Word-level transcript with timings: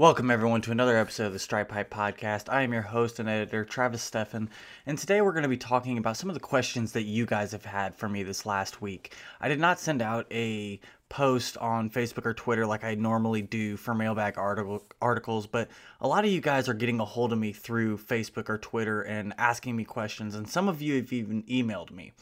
Welcome, 0.00 0.30
everyone, 0.30 0.60
to 0.60 0.70
another 0.70 0.96
episode 0.96 1.26
of 1.26 1.32
the 1.32 1.40
Stripe 1.40 1.72
Hype 1.72 1.90
Podcast. 1.90 2.48
I 2.48 2.62
am 2.62 2.72
your 2.72 2.82
host 2.82 3.18
and 3.18 3.28
editor, 3.28 3.64
Travis 3.64 4.08
Steffen, 4.08 4.46
and 4.86 4.96
today 4.96 5.20
we're 5.20 5.32
going 5.32 5.42
to 5.42 5.48
be 5.48 5.56
talking 5.56 5.98
about 5.98 6.16
some 6.16 6.30
of 6.30 6.34
the 6.34 6.40
questions 6.40 6.92
that 6.92 7.02
you 7.02 7.26
guys 7.26 7.50
have 7.50 7.64
had 7.64 7.96
for 7.96 8.08
me 8.08 8.22
this 8.22 8.46
last 8.46 8.80
week. 8.80 9.16
I 9.40 9.48
did 9.48 9.58
not 9.58 9.80
send 9.80 10.00
out 10.00 10.28
a 10.30 10.78
post 11.08 11.56
on 11.56 11.90
Facebook 11.90 12.26
or 12.26 12.32
Twitter 12.32 12.64
like 12.64 12.84
I 12.84 12.94
normally 12.94 13.42
do 13.42 13.76
for 13.76 13.92
mailbag 13.92 14.38
article, 14.38 14.84
articles, 15.02 15.48
but 15.48 15.68
a 16.00 16.06
lot 16.06 16.24
of 16.24 16.30
you 16.30 16.40
guys 16.40 16.68
are 16.68 16.74
getting 16.74 17.00
a 17.00 17.04
hold 17.04 17.32
of 17.32 17.40
me 17.40 17.52
through 17.52 17.98
Facebook 17.98 18.48
or 18.48 18.56
Twitter 18.56 19.02
and 19.02 19.34
asking 19.36 19.74
me 19.74 19.82
questions, 19.82 20.36
and 20.36 20.48
some 20.48 20.68
of 20.68 20.80
you 20.80 20.94
have 20.94 21.12
even 21.12 21.42
emailed 21.42 21.90
me. 21.90 22.12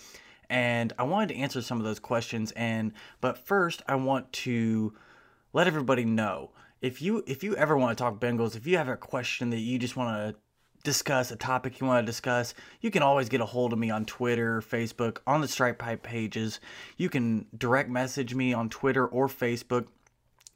And 0.49 0.95
I 0.99 1.03
wanted 1.03 1.29
to 1.29 1.37
answer 1.37 1.61
some 1.61 1.77
of 1.77 1.85
those 1.85 1.99
questions, 1.99 2.53
and 2.53 2.95
but 3.21 3.37
first, 3.37 3.83
I 3.87 3.97
want 3.97 4.33
to 4.33 4.95
let 5.53 5.67
everybody 5.67 6.07
know 6.07 6.53
if 6.87 7.03
you 7.03 7.25
if 7.27 7.43
you 7.43 7.57
ever 7.57 7.77
want 7.77 7.97
to 7.97 8.03
talk 8.03 8.21
Bengals, 8.21 8.57
if 8.57 8.67
you 8.67 8.79
have 8.79 8.89
a 8.89 8.97
question 8.97 9.51
that 9.51 9.59
you 9.59 9.79
just 9.79 9.97
want 9.97 10.17
to 10.17 10.41
discuss, 10.85 11.33
a 11.33 11.37
topic 11.37 11.81
you 11.81 11.87
want 11.87 12.07
to 12.07 12.07
discuss, 12.07 12.55
you 12.81 12.93
can 12.93 13.03
always 13.03 13.29
get 13.29 13.41
a 13.41 13.45
hold 13.45 13.73
of 13.73 13.79
me 13.79 13.91
on 13.91 14.05
Twitter, 14.05 14.63
Facebook, 14.63 15.19
on 15.27 15.41
the 15.41 15.49
Stripe 15.49 15.83
Hype 15.83 16.05
pages. 16.05 16.61
You 16.97 17.09
can 17.09 17.47
direct 17.59 17.91
message 17.91 18.37
me 18.37 18.53
on 18.53 18.69
Twitter 18.69 19.05
or 19.05 19.27
Facebook 19.27 19.89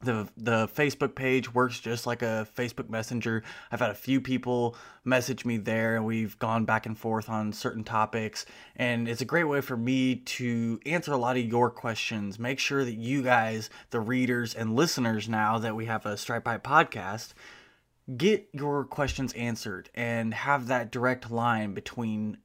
the 0.03 0.29
the 0.37 0.67
Facebook 0.69 1.15
page 1.15 1.53
works 1.53 1.79
just 1.79 2.07
like 2.07 2.23
a 2.23 2.47
Facebook 2.57 2.89
Messenger. 2.89 3.43
I've 3.71 3.81
had 3.81 3.91
a 3.91 3.95
few 3.95 4.21
people 4.21 4.77
message 5.05 5.45
me 5.45 5.59
there 5.59 5.97
and 5.97 6.07
we've 6.07 6.39
gone 6.39 6.65
back 6.65 6.87
and 6.87 6.99
forth 6.99 7.29
on 7.29 7.53
certain 7.53 7.85
topics 7.85 8.47
and 8.77 9.09
it's 9.09 9.21
a 9.21 9.27
great 9.27 9.45
way 9.45 9.61
for 9.61 9.77
me 9.77 10.17
to 10.17 10.81
answer 10.87 11.13
a 11.13 11.19
lot 11.19 11.37
of 11.37 11.45
your 11.45 11.71
questions. 11.71 12.39
Make 12.39 12.59
sure 12.59 12.85
that 12.85 12.95
you 12.95 13.23
guys, 13.23 13.69
the 13.91 14.01
readers 14.01 14.55
and 14.55 14.75
listeners 14.75 15.29
now 15.29 15.59
that 15.59 15.77
we 15.77 15.85
have 15.85 16.07
a 16.07 16.17
Stripe 16.17 16.47
Hype 16.47 16.65
podcast, 16.65 17.35
get 18.17 18.49
your 18.53 18.85
questions 18.85 19.33
answered 19.35 19.91
and 19.95 20.33
have 20.33 20.67
that 20.69 20.91
direct 20.91 21.31
line 21.31 21.75
between 21.75 22.39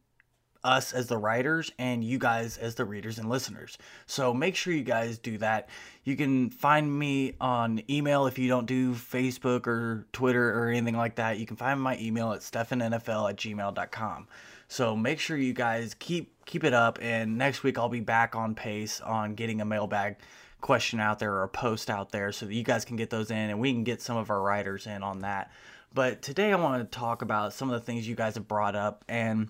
us 0.65 0.93
as 0.93 1.07
the 1.07 1.17
writers 1.17 1.71
and 1.77 2.03
you 2.03 2.17
guys 2.17 2.57
as 2.57 2.75
the 2.75 2.83
readers 2.83 3.19
and 3.19 3.29
listeners. 3.29 3.77
So 4.07 4.33
make 4.33 4.55
sure 4.55 4.73
you 4.73 4.83
guys 4.83 5.17
do 5.17 5.37
that. 5.37 5.69
You 6.03 6.15
can 6.15 6.49
find 6.49 6.97
me 6.97 7.35
on 7.39 7.81
email 7.89 8.25
if 8.25 8.39
you 8.39 8.49
don't 8.49 8.65
do 8.65 8.93
Facebook 8.93 9.67
or 9.67 10.07
Twitter 10.11 10.57
or 10.59 10.69
anything 10.69 10.97
like 10.97 11.15
that. 11.15 11.37
You 11.37 11.45
can 11.45 11.55
find 11.55 11.79
my 11.79 11.97
email 11.99 12.31
at 12.33 12.41
steffennfl 12.41 13.29
at 13.29 13.37
gmail.com. 13.37 14.27
So 14.67 14.95
make 14.95 15.19
sure 15.19 15.37
you 15.37 15.53
guys 15.53 15.95
keep 15.99 16.45
keep 16.45 16.63
it 16.63 16.73
up 16.73 16.99
and 17.01 17.37
next 17.37 17.63
week 17.63 17.77
I'll 17.77 17.89
be 17.89 18.01
back 18.01 18.35
on 18.35 18.55
pace 18.55 19.01
on 19.01 19.35
getting 19.35 19.61
a 19.61 19.65
mailbag 19.65 20.17
question 20.61 20.99
out 20.99 21.19
there 21.19 21.33
or 21.33 21.43
a 21.43 21.49
post 21.49 21.89
out 21.89 22.11
there 22.11 22.31
so 22.31 22.45
that 22.45 22.53
you 22.53 22.63
guys 22.63 22.85
can 22.85 22.95
get 22.95 23.09
those 23.09 23.29
in 23.29 23.37
and 23.37 23.59
we 23.59 23.71
can 23.71 23.83
get 23.83 24.01
some 24.01 24.17
of 24.17 24.29
our 24.31 24.41
writers 24.41 24.87
in 24.87 25.03
on 25.03 25.19
that. 25.19 25.51
But 25.93 26.21
today 26.21 26.51
I 26.51 26.55
want 26.55 26.91
to 26.91 26.97
talk 26.97 27.21
about 27.21 27.53
some 27.53 27.69
of 27.69 27.79
the 27.79 27.85
things 27.85 28.07
you 28.07 28.15
guys 28.15 28.35
have 28.35 28.47
brought 28.47 28.75
up 28.75 29.05
and 29.07 29.49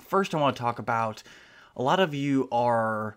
First, 0.00 0.34
I 0.34 0.40
want 0.40 0.56
to 0.56 0.60
talk 0.60 0.78
about 0.78 1.22
a 1.76 1.82
lot 1.82 2.00
of 2.00 2.14
you 2.14 2.48
are, 2.50 3.16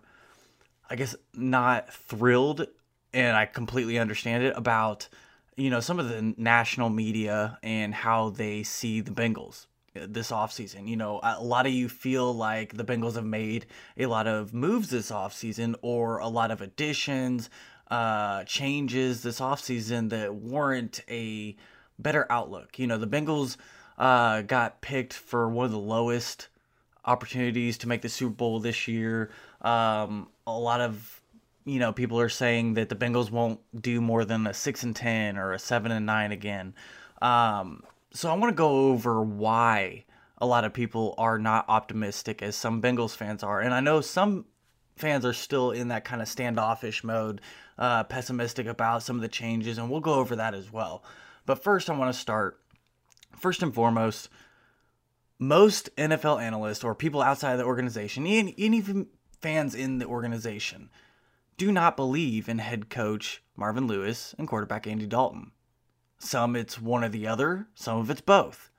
I 0.90 0.96
guess, 0.96 1.16
not 1.34 1.94
thrilled, 1.94 2.68
and 3.14 3.36
I 3.36 3.46
completely 3.46 3.98
understand 3.98 4.44
it 4.44 4.54
about, 4.56 5.08
you 5.56 5.70
know, 5.70 5.80
some 5.80 6.00
of 6.00 6.10
the 6.10 6.34
national 6.38 6.90
media 6.90 7.58
and 7.64 7.94
how 7.94 8.30
they 8.30 8.64
see 8.64 9.02
the 9.02 9.12
Bengals 9.12 9.68
this 9.94 10.32
offseason. 10.32 10.88
You 10.88 10.98
know, 10.98 11.20
a 11.24 11.44
lot 11.44 11.66
of 11.66 11.74
you 11.74 11.90
feel 11.90 12.34
like 12.34 12.76
the 12.76 12.84
Bengals 12.84 13.16
have 13.16 13.26
made 13.26 13.66
a 13.98 14.06
lot 14.06 14.28
of 14.28 14.54
moves 14.54 14.90
this 14.90 15.12
offseason 15.12 15.76
or 15.82 16.20
a 16.20 16.28
lot 16.28 16.52
of 16.52 16.62
additions, 16.62 17.50
uh, 17.90 18.44
changes 18.44 19.24
this 19.24 19.40
offseason 19.40 20.10
that 20.10 20.34
warrant 20.34 21.02
a 21.10 21.56
better 21.98 22.28
outlook. 22.30 22.78
You 22.78 22.88
know, 22.88 22.98
the 22.98 23.08
Bengals 23.08 23.58
uh, 23.98 24.42
got 24.44 24.82
picked 24.82 25.14
for 25.14 25.50
one 25.50 25.66
of 25.66 25.72
the 25.72 25.80
lowest 25.80 26.48
opportunities 27.10 27.80
to 27.80 27.88
make 27.88 28.02
the 28.02 28.10
Super 28.10 28.36
Bowl 28.36 28.60
this 28.60 28.88
year. 28.88 29.32
Um, 29.62 30.30
a 30.46 30.58
lot 30.58 30.80
of 30.80 31.22
you 31.66 31.80
know 31.80 31.92
people 31.92 32.20
are 32.20 32.30
saying 32.30 32.76
that 32.76 32.90
the 32.90 32.96
Bengals 32.96 33.32
won't 33.32 33.60
do 33.82 34.00
more 34.00 34.26
than 34.26 34.46
a 34.48 34.54
six 34.54 34.84
and 34.84 34.96
ten 34.96 35.38
or 35.38 35.54
a 35.54 35.60
seven 35.60 35.92
and 35.92 36.06
nine 36.06 36.32
again. 36.32 36.76
Um, 37.22 37.84
so 38.14 38.30
I 38.30 38.36
want 38.36 38.52
to 38.52 38.56
go 38.56 38.90
over 38.90 39.22
why 39.22 40.06
a 40.38 40.46
lot 40.46 40.64
of 40.64 40.74
people 40.74 41.16
are 41.18 41.38
not 41.38 41.66
optimistic 41.68 42.42
as 42.42 42.56
some 42.56 42.82
Bengals 42.82 43.16
fans 43.16 43.44
are, 43.44 43.60
and 43.60 43.74
I 43.74 43.80
know 43.80 44.02
some 44.02 44.46
fans 44.96 45.26
are 45.26 45.34
still 45.34 45.72
in 45.72 45.88
that 45.88 46.06
kind 46.06 46.22
of 46.22 46.28
standoffish 46.28 47.04
mode, 47.04 47.42
uh, 47.78 48.04
pessimistic 48.04 48.68
about 48.68 49.02
some 49.02 49.16
of 49.16 49.22
the 49.22 49.28
changes, 49.28 49.78
and 49.78 49.90
we'll 49.90 50.00
go 50.00 50.14
over 50.14 50.36
that 50.36 50.54
as 50.54 50.72
well. 50.72 51.04
But 51.46 51.64
first, 51.64 51.90
I 51.90 51.98
want 51.98 52.14
to 52.14 52.20
start 52.20 52.60
first 53.36 53.64
and 53.64 53.74
foremost 53.74 54.30
most 55.40 55.96
NFL 55.96 56.42
analysts 56.42 56.84
or 56.84 56.94
people 56.94 57.22
outside 57.22 57.56
the 57.56 57.64
organization, 57.64 58.28
and 58.28 58.50
even 58.60 59.08
fans 59.40 59.74
in 59.74 59.98
the 59.98 60.06
organization, 60.06 60.90
do 61.58 61.72
not 61.72 61.96
believe 61.96 62.50
in 62.50 62.60
head 62.60 62.90
coach 62.90 63.42
Marvin 63.56 63.88
Lewis 63.88 64.36
and 64.38 64.48
quarterback 64.48 64.86
Andy 64.86 65.08
Dalton. 65.08 65.52
Some 66.18 66.56
it's 66.56 66.82
one 66.82 67.04
or 67.04 67.10
the 67.10 67.28
other, 67.28 67.68
some 67.74 67.98
of 67.98 68.10
it's 68.10 68.22
both. 68.22 68.70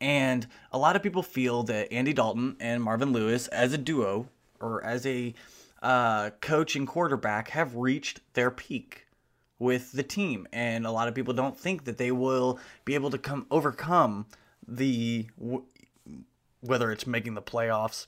And 0.00 0.46
a 0.70 0.78
lot 0.78 0.96
of 0.96 1.02
people 1.02 1.22
feel 1.22 1.62
that 1.64 1.92
Andy 1.92 2.12
Dalton 2.12 2.56
and 2.60 2.82
Marvin 2.82 3.12
Lewis, 3.12 3.48
as 3.48 3.72
a 3.72 3.78
duo 3.78 4.28
or 4.60 4.84
as 4.84 5.06
a 5.06 5.32
uh, 5.80 6.30
coach 6.40 6.76
and 6.76 6.86
quarterback, 6.86 7.48
have 7.48 7.76
reached 7.76 8.20
their 8.34 8.50
peak 8.50 9.06
with 9.58 9.92
the 9.92 10.02
team. 10.02 10.46
And 10.52 10.86
a 10.86 10.90
lot 10.90 11.08
of 11.08 11.14
people 11.14 11.32
don't 11.32 11.56
think 11.56 11.84
that 11.84 11.98
they 11.98 12.10
will 12.10 12.58
be 12.84 12.94
able 12.94 13.10
to 13.10 13.18
come 13.18 13.46
overcome 13.50 14.26
the 14.66 15.28
whether 16.62 16.90
it's 16.90 17.06
making 17.06 17.34
the 17.34 17.42
playoffs 17.42 18.06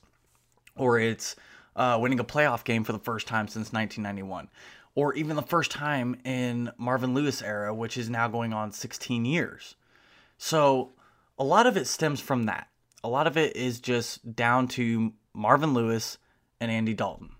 or 0.75 0.99
it's 0.99 1.35
uh, 1.75 1.97
winning 2.01 2.19
a 2.19 2.23
playoff 2.23 2.63
game 2.63 2.83
for 2.83 2.93
the 2.93 2.99
first 2.99 3.27
time 3.27 3.47
since 3.47 3.71
1991, 3.71 4.49
or 4.95 5.13
even 5.13 5.35
the 5.35 5.41
first 5.41 5.71
time 5.71 6.15
in 6.23 6.71
Marvin 6.77 7.13
Lewis 7.13 7.41
era, 7.41 7.73
which 7.73 7.97
is 7.97 8.09
now 8.09 8.27
going 8.27 8.53
on 8.53 8.71
16 8.71 9.25
years. 9.25 9.75
So 10.37 10.93
a 11.37 11.43
lot 11.43 11.67
of 11.67 11.77
it 11.77 11.87
stems 11.87 12.19
from 12.21 12.45
that. 12.45 12.67
A 13.03 13.09
lot 13.09 13.27
of 13.27 13.37
it 13.37 13.55
is 13.55 13.79
just 13.79 14.35
down 14.35 14.67
to 14.69 15.13
Marvin 15.33 15.73
Lewis 15.73 16.17
and 16.59 16.71
Andy 16.71 16.93
Dalton. 16.93 17.31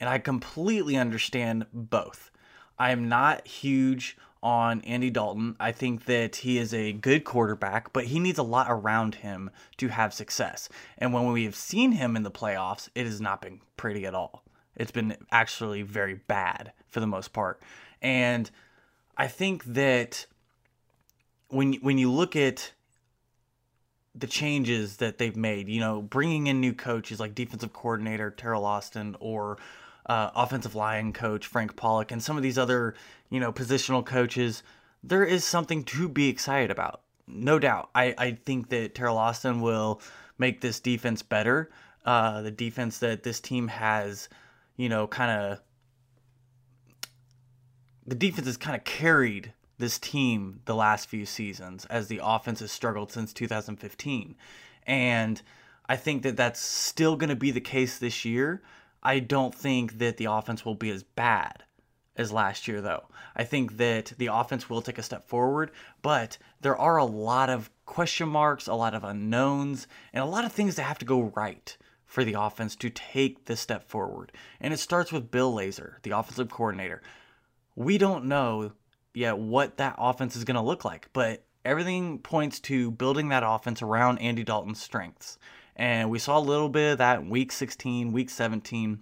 And 0.00 0.10
I 0.10 0.18
completely 0.18 0.96
understand 0.96 1.66
both. 1.72 2.30
I 2.78 2.90
am 2.90 3.08
not 3.08 3.46
huge 3.46 4.16
on 4.44 4.82
Andy 4.82 5.08
Dalton. 5.08 5.56
I 5.58 5.72
think 5.72 6.04
that 6.04 6.36
he 6.36 6.58
is 6.58 6.74
a 6.74 6.92
good 6.92 7.24
quarterback, 7.24 7.92
but 7.94 8.04
he 8.04 8.20
needs 8.20 8.38
a 8.38 8.42
lot 8.42 8.66
around 8.68 9.16
him 9.16 9.50
to 9.78 9.88
have 9.88 10.12
success. 10.12 10.68
And 10.98 11.14
when 11.14 11.32
we 11.32 11.44
have 11.44 11.56
seen 11.56 11.92
him 11.92 12.14
in 12.14 12.22
the 12.22 12.30
playoffs, 12.30 12.90
it 12.94 13.06
has 13.06 13.22
not 13.22 13.40
been 13.40 13.62
pretty 13.78 14.06
at 14.06 14.14
all. 14.14 14.44
It's 14.76 14.90
been 14.90 15.16
actually 15.32 15.80
very 15.80 16.14
bad 16.14 16.72
for 16.88 17.00
the 17.00 17.06
most 17.06 17.32
part. 17.32 17.62
And 18.02 18.50
I 19.16 19.28
think 19.28 19.64
that 19.64 20.26
when 21.48 21.74
when 21.74 21.96
you 21.96 22.10
look 22.10 22.36
at 22.36 22.72
the 24.14 24.26
changes 24.26 24.98
that 24.98 25.18
they've 25.18 25.36
made, 25.36 25.68
you 25.68 25.80
know, 25.80 26.02
bringing 26.02 26.48
in 26.48 26.60
new 26.60 26.74
coaches 26.74 27.18
like 27.18 27.34
defensive 27.34 27.72
coordinator 27.72 28.30
Teryl 28.30 28.62
Austin 28.62 29.16
or 29.20 29.58
uh, 30.06 30.30
offensive 30.34 30.74
line 30.74 31.12
coach 31.12 31.46
Frank 31.46 31.76
Pollack 31.76 32.12
and 32.12 32.22
some 32.22 32.36
of 32.36 32.42
these 32.42 32.58
other, 32.58 32.94
you 33.30 33.40
know, 33.40 33.52
positional 33.52 34.04
coaches, 34.04 34.62
there 35.02 35.24
is 35.24 35.44
something 35.44 35.84
to 35.84 36.08
be 36.08 36.28
excited 36.28 36.70
about. 36.70 37.02
No 37.26 37.58
doubt. 37.58 37.90
I, 37.94 38.14
I 38.18 38.30
think 38.32 38.68
that 38.68 38.94
Teryl 38.94 39.16
Austin 39.16 39.60
will 39.60 40.00
make 40.38 40.60
this 40.60 40.80
defense 40.80 41.22
better. 41.22 41.70
Uh, 42.04 42.42
the 42.42 42.50
defense 42.50 42.98
that 42.98 43.22
this 43.22 43.40
team 43.40 43.68
has, 43.68 44.28
you 44.76 44.88
know, 44.88 45.06
kind 45.06 45.30
of. 45.30 45.60
The 48.06 48.14
defense 48.14 48.46
has 48.46 48.58
kind 48.58 48.76
of 48.76 48.84
carried 48.84 49.54
this 49.78 49.98
team 49.98 50.60
the 50.66 50.74
last 50.74 51.08
few 51.08 51.24
seasons 51.24 51.86
as 51.86 52.08
the 52.08 52.20
offense 52.22 52.60
has 52.60 52.70
struggled 52.70 53.10
since 53.10 53.32
2015. 53.32 54.36
And 54.86 55.42
I 55.88 55.96
think 55.96 56.22
that 56.22 56.36
that's 56.36 56.60
still 56.60 57.16
going 57.16 57.30
to 57.30 57.36
be 57.36 57.50
the 57.50 57.60
case 57.60 57.98
this 57.98 58.24
year. 58.24 58.62
I 59.04 59.18
don't 59.18 59.54
think 59.54 59.98
that 59.98 60.16
the 60.16 60.26
offense 60.26 60.64
will 60.64 60.74
be 60.74 60.90
as 60.90 61.02
bad 61.02 61.64
as 62.16 62.32
last 62.32 62.68
year, 62.68 62.80
though. 62.80 63.04
I 63.36 63.44
think 63.44 63.76
that 63.76 64.12
the 64.18 64.28
offense 64.28 64.70
will 64.70 64.82
take 64.82 64.98
a 64.98 65.02
step 65.02 65.28
forward, 65.28 65.70
but 66.00 66.38
there 66.60 66.76
are 66.76 66.96
a 66.96 67.04
lot 67.04 67.50
of 67.50 67.70
question 67.86 68.28
marks, 68.28 68.66
a 68.66 68.74
lot 68.74 68.94
of 68.94 69.04
unknowns, 69.04 69.86
and 70.12 70.22
a 70.22 70.26
lot 70.26 70.44
of 70.44 70.52
things 70.52 70.76
that 70.76 70.84
have 70.84 70.98
to 70.98 71.04
go 71.04 71.32
right 71.34 71.76
for 72.06 72.24
the 72.24 72.34
offense 72.34 72.76
to 72.76 72.90
take 72.90 73.44
this 73.44 73.60
step 73.60 73.88
forward. 73.88 74.30
And 74.60 74.72
it 74.72 74.78
starts 74.78 75.10
with 75.10 75.30
Bill 75.30 75.52
Lazor, 75.52 76.00
the 76.02 76.16
offensive 76.16 76.48
coordinator. 76.48 77.02
We 77.74 77.98
don't 77.98 78.26
know 78.26 78.72
yet 79.12 79.38
what 79.38 79.78
that 79.78 79.96
offense 79.98 80.36
is 80.36 80.44
going 80.44 80.54
to 80.54 80.60
look 80.60 80.84
like, 80.84 81.08
but 81.12 81.44
everything 81.64 82.18
points 82.18 82.60
to 82.60 82.92
building 82.92 83.30
that 83.30 83.42
offense 83.44 83.82
around 83.82 84.18
Andy 84.18 84.44
Dalton's 84.44 84.80
strengths. 84.80 85.38
And 85.76 86.10
we 86.10 86.18
saw 86.18 86.38
a 86.38 86.40
little 86.40 86.68
bit 86.68 86.92
of 86.92 86.98
that 86.98 87.20
in 87.20 87.30
week 87.30 87.52
16, 87.52 88.12
week 88.12 88.30
17, 88.30 89.00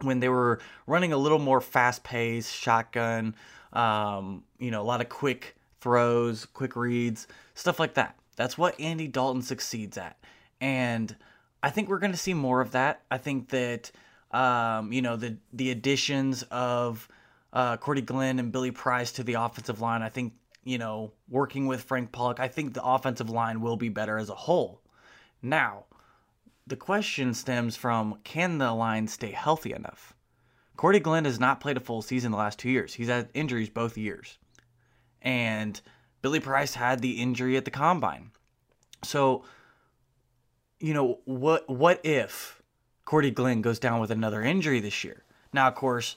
when 0.00 0.20
they 0.20 0.28
were 0.28 0.60
running 0.86 1.12
a 1.12 1.16
little 1.16 1.38
more 1.38 1.60
fast 1.60 2.04
paced, 2.04 2.54
shotgun, 2.54 3.34
um, 3.72 4.44
you 4.58 4.70
know, 4.70 4.80
a 4.80 4.84
lot 4.84 5.00
of 5.00 5.08
quick 5.08 5.56
throws, 5.80 6.46
quick 6.46 6.76
reads, 6.76 7.26
stuff 7.54 7.78
like 7.78 7.94
that. 7.94 8.16
That's 8.36 8.56
what 8.56 8.78
Andy 8.80 9.08
Dalton 9.08 9.42
succeeds 9.42 9.98
at. 9.98 10.18
And 10.60 11.14
I 11.62 11.70
think 11.70 11.88
we're 11.88 11.98
going 11.98 12.12
to 12.12 12.18
see 12.18 12.34
more 12.34 12.60
of 12.60 12.72
that. 12.72 13.02
I 13.10 13.18
think 13.18 13.48
that 13.50 13.90
um, 14.30 14.92
you 14.92 15.00
know 15.00 15.16
the 15.16 15.36
the 15.52 15.70
additions 15.70 16.42
of 16.50 17.08
uh, 17.52 17.76
Cordy 17.76 18.02
Glenn 18.02 18.38
and 18.38 18.50
Billy 18.50 18.70
Price 18.70 19.12
to 19.12 19.22
the 19.22 19.34
offensive 19.34 19.80
line. 19.80 20.02
I 20.02 20.08
think 20.08 20.34
you 20.64 20.78
know 20.78 21.12
working 21.28 21.66
with 21.66 21.82
Frank 21.82 22.12
Pollack, 22.12 22.40
I 22.40 22.48
think 22.48 22.74
the 22.74 22.84
offensive 22.84 23.30
line 23.30 23.60
will 23.60 23.76
be 23.76 23.88
better 23.88 24.18
as 24.18 24.28
a 24.28 24.34
whole. 24.34 24.82
Now, 25.40 25.84
the 26.66 26.76
question 26.76 27.34
stems 27.34 27.76
from 27.76 28.18
can 28.24 28.58
the 28.58 28.72
line 28.72 29.08
stay 29.08 29.30
healthy 29.30 29.72
enough? 29.72 30.14
Cordy 30.76 31.00
Glenn 31.00 31.24
has 31.24 31.38
not 31.38 31.60
played 31.60 31.76
a 31.76 31.80
full 31.80 32.02
season 32.02 32.32
the 32.32 32.38
last 32.38 32.58
two 32.58 32.70
years. 32.70 32.94
He's 32.94 33.08
had 33.08 33.28
injuries 33.34 33.68
both 33.68 33.96
years, 33.96 34.38
and 35.22 35.80
Billy 36.22 36.40
Price 36.40 36.74
had 36.74 37.00
the 37.00 37.22
injury 37.22 37.56
at 37.56 37.64
the 37.64 37.70
combine. 37.70 38.30
So 39.02 39.44
you 40.80 40.92
know, 40.92 41.20
what 41.24 41.68
what 41.68 42.00
if 42.04 42.62
Cordy 43.04 43.30
Glenn 43.30 43.62
goes 43.62 43.78
down 43.78 44.00
with 44.00 44.10
another 44.10 44.42
injury 44.42 44.80
this 44.80 45.04
year? 45.04 45.24
Now, 45.52 45.68
of 45.68 45.74
course, 45.74 46.16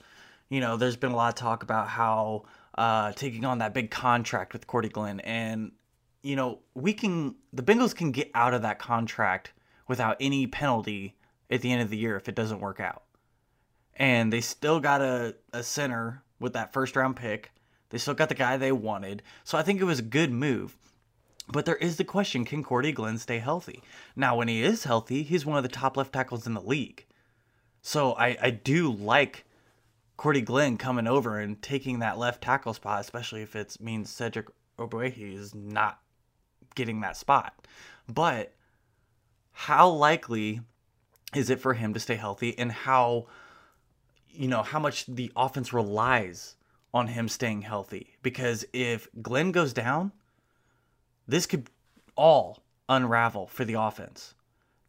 you 0.49 0.59
know, 0.59 0.77
there's 0.77 0.97
been 0.97 1.11
a 1.11 1.15
lot 1.15 1.29
of 1.29 1.35
talk 1.35 1.63
about 1.63 1.88
how 1.88 2.45
uh, 2.77 3.11
taking 3.13 3.45
on 3.45 3.59
that 3.59 3.73
big 3.73 3.91
contract 3.91 4.53
with 4.53 4.67
Cordy 4.67 4.89
Glenn, 4.89 5.19
and 5.21 5.71
you 6.23 6.35
know, 6.35 6.59
we 6.73 6.94
can 6.94 7.35
the 7.53 7.63
Bengals 7.63 7.95
can 7.95 8.11
get 8.11 8.31
out 8.33 8.53
of 8.53 8.63
that 8.63 8.79
contract 8.79 9.53
without 9.87 10.17
any 10.19 10.47
penalty 10.47 11.15
at 11.49 11.61
the 11.61 11.71
end 11.71 11.81
of 11.81 11.89
the 11.89 11.97
year 11.97 12.15
if 12.15 12.27
it 12.27 12.35
doesn't 12.35 12.59
work 12.59 12.79
out. 12.79 13.03
And 13.95 14.31
they 14.31 14.41
still 14.41 14.79
got 14.79 15.01
a, 15.01 15.35
a 15.53 15.63
center 15.63 16.21
with 16.39 16.53
that 16.53 16.73
first 16.73 16.95
round 16.95 17.15
pick. 17.15 17.51
They 17.89 17.97
still 17.97 18.13
got 18.13 18.29
the 18.29 18.35
guy 18.35 18.57
they 18.57 18.71
wanted. 18.71 19.23
So 19.43 19.57
I 19.57 19.63
think 19.63 19.79
it 19.79 19.85
was 19.85 19.99
a 19.99 20.03
good 20.03 20.31
move. 20.31 20.77
But 21.49 21.65
there 21.65 21.77
is 21.77 21.95
the 21.95 22.03
question 22.03 22.43
can 22.43 22.63
Cordy 22.63 22.91
Glenn 22.91 23.17
stay 23.17 23.39
healthy? 23.39 23.81
Now, 24.15 24.35
when 24.35 24.49
he 24.49 24.61
is 24.61 24.83
healthy, 24.83 25.23
he's 25.23 25.45
one 25.45 25.57
of 25.57 25.63
the 25.63 25.69
top 25.69 25.95
left 25.95 26.11
tackles 26.11 26.45
in 26.45 26.53
the 26.53 26.61
league. 26.61 27.05
So 27.81 28.13
I, 28.13 28.37
I 28.41 28.49
do 28.49 28.91
like 28.91 29.45
Cordy 30.17 30.41
Glenn 30.41 30.77
coming 30.77 31.07
over 31.07 31.39
and 31.39 31.61
taking 31.61 31.99
that 31.99 32.17
left 32.17 32.43
tackle 32.43 32.73
spot, 32.73 32.99
especially 32.99 33.43
if 33.43 33.55
it 33.55 33.77
means 33.79 34.09
Cedric 34.09 34.47
Ogbuehi 34.77 35.33
is 35.35 35.55
not 35.55 36.01
getting 36.75 36.99
that 37.01 37.15
spot. 37.15 37.53
But 38.09 38.53
how 39.62 39.89
likely 39.89 40.62
is 41.36 41.50
it 41.50 41.59
for 41.59 41.74
him 41.74 41.92
to 41.92 42.00
stay 42.00 42.13
healthy 42.13 42.56
and 42.59 42.71
how 42.71 43.25
you 44.30 44.48
know 44.48 44.62
how 44.62 44.77
much 44.77 45.07
the 45.07 45.31
offense 45.36 45.74
relies 45.74 46.56
on 46.94 47.07
him 47.07 47.27
staying 47.27 47.63
healthy 47.63 48.13
because 48.21 48.65
if 48.71 49.07
Glenn 49.19 49.51
goes 49.51 49.74
down, 49.74 50.12
this 51.27 51.48
could 51.48 51.71
all 52.15 52.62
unravel 52.88 53.48
for 53.48 53.65
the 53.65 53.74
offense. 53.74 54.36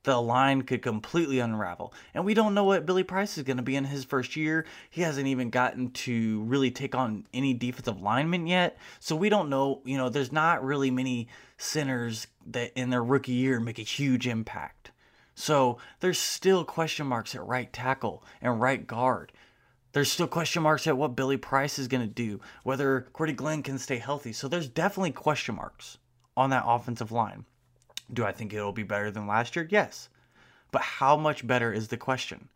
The 0.09 0.19
line 0.19 0.63
could 0.63 0.81
completely 0.81 1.39
unravel. 1.39 1.93
And 2.15 2.25
we 2.25 2.33
don't 2.33 2.55
know 2.55 2.65
what 2.65 2.87
Billy 2.87 3.03
Price 3.03 3.37
is 3.37 3.45
going 3.45 3.59
to 3.59 3.63
be 3.63 3.77
in 3.77 3.85
his 3.85 4.07
first 4.07 4.37
year. 4.37 4.65
He 4.89 5.03
hasn't 5.03 5.27
even 5.27 5.51
gotten 5.51 5.91
to 5.91 6.45
really 6.45 6.71
take 6.71 6.95
on 6.95 7.27
any 7.35 7.53
defensive 7.53 8.01
linemen 8.01 8.47
yet. 8.47 8.79
So 9.01 9.15
we 9.15 9.29
don't 9.29 9.51
know, 9.51 9.83
you 9.85 9.99
know, 9.99 10.09
there's 10.09 10.33
not 10.33 10.65
really 10.65 10.91
many 10.91 11.29
centers 11.59 12.27
that 12.47 12.73
in 12.75 12.89
their 12.89 13.05
rookie 13.05 13.33
year 13.33 13.61
make 13.61 13.79
a 13.79 13.83
huge 13.83 14.27
impact. 14.27 14.93
So 15.35 15.77
there's 16.01 16.19
still 16.19 16.65
question 16.65 17.07
marks 17.07 17.35
at 17.35 17.47
right 17.47 17.71
tackle 17.71 18.25
and 18.41 18.63
right 18.63 18.87
guard. 18.87 19.31
There's 19.93 20.11
still 20.11 20.27
question 20.27 20.63
marks 20.63 20.87
at 20.87 20.97
what 20.97 21.17
Billy 21.17 21.37
Price 21.37 21.79
is 21.79 21.87
going 21.87 22.09
to 22.09 22.15
do, 22.15 22.41
whether 22.63 23.09
Cordy 23.13 23.35
Glenn 23.35 23.63
can 23.63 23.77
stay 23.77 23.99
healthy. 23.99 24.33
So 24.33 24.49
there's 24.49 24.71
definitely 24.71 25.13
question 25.13 25.57
marks 25.57 25.99
on 26.35 26.49
that 26.49 26.65
offensive 26.67 27.13
line. 27.13 27.45
Do 28.13 28.25
I 28.25 28.33
think 28.33 28.53
it'll 28.53 28.73
be 28.73 28.83
better 28.83 29.11
than 29.11 29.27
last 29.27 29.55
year? 29.57 29.67
Yes. 29.71 30.09
But 30.71 30.83
how 30.83 31.17
much 31.17 31.47
better 31.47 31.73
is 31.73 31.89
the 31.89 31.97
question? 31.97 32.49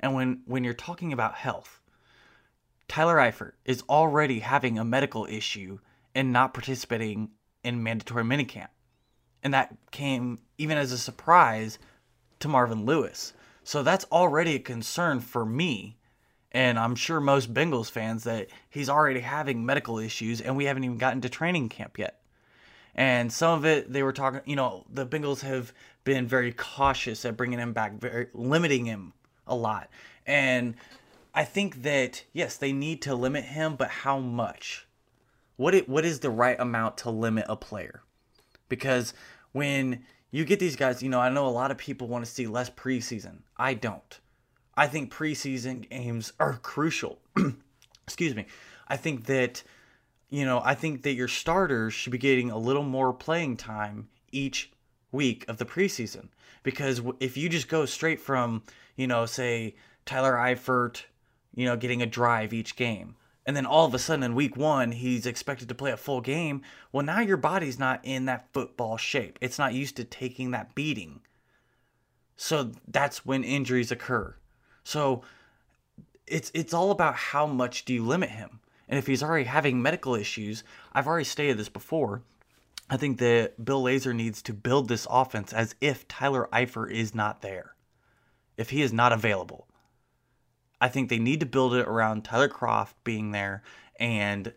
And 0.00 0.14
when, 0.14 0.42
when 0.46 0.64
you're 0.64 0.74
talking 0.74 1.12
about 1.12 1.34
health, 1.34 1.80
Tyler 2.88 3.16
Eifert 3.16 3.52
is 3.64 3.84
already 3.88 4.40
having 4.40 4.78
a 4.78 4.84
medical 4.84 5.26
issue 5.26 5.78
and 6.14 6.32
not 6.32 6.54
participating 6.54 7.30
in 7.62 7.82
mandatory 7.82 8.24
minicamp. 8.24 8.68
And 9.42 9.54
that 9.54 9.74
came 9.90 10.38
even 10.58 10.76
as 10.76 10.92
a 10.92 10.98
surprise 10.98 11.78
to 12.40 12.48
Marvin 12.48 12.84
Lewis. 12.84 13.32
So 13.62 13.82
that's 13.82 14.06
already 14.10 14.56
a 14.56 14.60
concern 14.60 15.20
for 15.20 15.44
me. 15.44 15.96
And 16.52 16.78
I'm 16.78 16.96
sure 16.96 17.20
most 17.20 17.54
Bengals 17.54 17.90
fans 17.90 18.24
that 18.24 18.48
he's 18.68 18.88
already 18.88 19.20
having 19.20 19.64
medical 19.64 19.98
issues 19.98 20.40
and 20.40 20.56
we 20.56 20.64
haven't 20.64 20.84
even 20.84 20.98
gotten 20.98 21.20
to 21.20 21.28
training 21.28 21.68
camp 21.68 21.98
yet 21.98 22.20
and 22.94 23.32
some 23.32 23.58
of 23.58 23.64
it 23.64 23.92
they 23.92 24.02
were 24.02 24.12
talking 24.12 24.40
you 24.44 24.56
know 24.56 24.84
the 24.92 25.06
bengals 25.06 25.40
have 25.40 25.72
been 26.04 26.26
very 26.26 26.52
cautious 26.52 27.24
at 27.24 27.36
bringing 27.36 27.58
him 27.58 27.72
back 27.72 27.92
very 27.94 28.28
limiting 28.32 28.86
him 28.86 29.12
a 29.46 29.54
lot. 29.54 29.88
And 30.26 30.74
i 31.34 31.44
think 31.44 31.82
that 31.82 32.24
yes 32.32 32.56
they 32.56 32.72
need 32.72 33.02
to 33.02 33.14
limit 33.14 33.44
him 33.44 33.76
but 33.76 33.88
how 33.88 34.18
much? 34.18 34.86
What 35.56 35.74
it, 35.74 35.88
what 35.88 36.04
is 36.04 36.20
the 36.20 36.30
right 36.30 36.58
amount 36.58 36.98
to 36.98 37.10
limit 37.10 37.44
a 37.48 37.56
player? 37.56 38.02
Because 38.68 39.12
when 39.52 40.04
you 40.30 40.44
get 40.44 40.58
these 40.58 40.76
guys 40.76 41.02
you 41.02 41.08
know 41.08 41.20
i 41.20 41.28
know 41.28 41.46
a 41.46 41.48
lot 41.48 41.70
of 41.70 41.78
people 41.78 42.08
want 42.08 42.24
to 42.24 42.30
see 42.30 42.46
less 42.46 42.70
preseason. 42.70 43.38
I 43.56 43.74
don't. 43.74 44.20
I 44.76 44.86
think 44.86 45.12
preseason 45.12 45.88
games 45.88 46.32
are 46.40 46.54
crucial. 46.62 47.18
Excuse 48.04 48.34
me. 48.34 48.46
I 48.88 48.96
think 48.96 49.26
that 49.26 49.62
you 50.30 50.44
know, 50.44 50.62
I 50.64 50.74
think 50.74 51.02
that 51.02 51.14
your 51.14 51.28
starters 51.28 51.92
should 51.92 52.12
be 52.12 52.18
getting 52.18 52.50
a 52.50 52.58
little 52.58 52.84
more 52.84 53.12
playing 53.12 53.56
time 53.56 54.08
each 54.32 54.70
week 55.12 55.44
of 55.48 55.58
the 55.58 55.64
preseason. 55.64 56.28
Because 56.62 57.02
if 57.18 57.36
you 57.36 57.48
just 57.48 57.68
go 57.68 57.84
straight 57.84 58.20
from, 58.20 58.62
you 58.96 59.06
know, 59.06 59.26
say 59.26 59.74
Tyler 60.06 60.34
Eifert, 60.34 61.02
you 61.54 61.64
know, 61.64 61.76
getting 61.76 62.00
a 62.00 62.06
drive 62.06 62.52
each 62.52 62.76
game, 62.76 63.16
and 63.46 63.56
then 63.56 63.66
all 63.66 63.86
of 63.86 63.94
a 63.94 63.98
sudden 63.98 64.22
in 64.22 64.34
week 64.34 64.56
one 64.56 64.92
he's 64.92 65.26
expected 65.26 65.68
to 65.68 65.74
play 65.74 65.90
a 65.90 65.96
full 65.96 66.20
game, 66.20 66.62
well, 66.92 67.04
now 67.04 67.20
your 67.20 67.36
body's 67.36 67.78
not 67.78 68.00
in 68.04 68.26
that 68.26 68.52
football 68.52 68.96
shape. 68.96 69.38
It's 69.40 69.58
not 69.58 69.74
used 69.74 69.96
to 69.96 70.04
taking 70.04 70.52
that 70.52 70.74
beating. 70.74 71.20
So 72.36 72.72
that's 72.86 73.26
when 73.26 73.42
injuries 73.42 73.90
occur. 73.90 74.34
So 74.84 75.22
it's 76.26 76.50
it's 76.54 76.72
all 76.72 76.90
about 76.90 77.14
how 77.14 77.46
much 77.46 77.84
do 77.84 77.92
you 77.92 78.04
limit 78.04 78.30
him. 78.30 78.60
And 78.90 78.98
if 78.98 79.06
he's 79.06 79.22
already 79.22 79.44
having 79.44 79.80
medical 79.80 80.16
issues, 80.16 80.64
I've 80.92 81.06
already 81.06 81.24
stated 81.24 81.56
this 81.56 81.68
before. 81.68 82.22
I 82.90 82.96
think 82.96 83.18
that 83.18 83.64
Bill 83.64 83.84
Lazor 83.84 84.14
needs 84.14 84.42
to 84.42 84.52
build 84.52 84.88
this 84.88 85.06
offense 85.08 85.52
as 85.52 85.76
if 85.80 86.08
Tyler 86.08 86.48
Eifert 86.52 86.90
is 86.90 87.14
not 87.14 87.40
there, 87.40 87.76
if 88.56 88.70
he 88.70 88.82
is 88.82 88.92
not 88.92 89.12
available. 89.12 89.68
I 90.80 90.88
think 90.88 91.08
they 91.08 91.20
need 91.20 91.38
to 91.38 91.46
build 91.46 91.74
it 91.74 91.86
around 91.86 92.24
Tyler 92.24 92.48
Kroft 92.48 92.94
being 93.04 93.30
there 93.30 93.62
and 94.00 94.52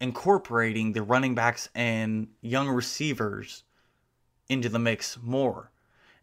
incorporating 0.00 0.92
the 0.92 1.02
running 1.02 1.36
backs 1.36 1.68
and 1.72 2.26
young 2.40 2.68
receivers 2.68 3.62
into 4.48 4.68
the 4.68 4.80
mix 4.80 5.16
more. 5.22 5.70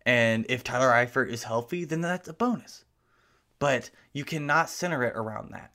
And 0.05 0.46
if 0.50 0.65
Tyler 0.65 0.91
Eifert 0.91 1.29
is 1.29 1.43
healthy, 1.43 1.86
then 1.86 2.01
that's 2.01 2.27
a 2.27 2.34
bonus. 2.34 2.84
But 3.60 3.89
you 4.12 4.25
cannot 4.25 4.70
center 4.70 5.03
it 5.03 5.15
around 5.15 5.53
that. 5.53 5.73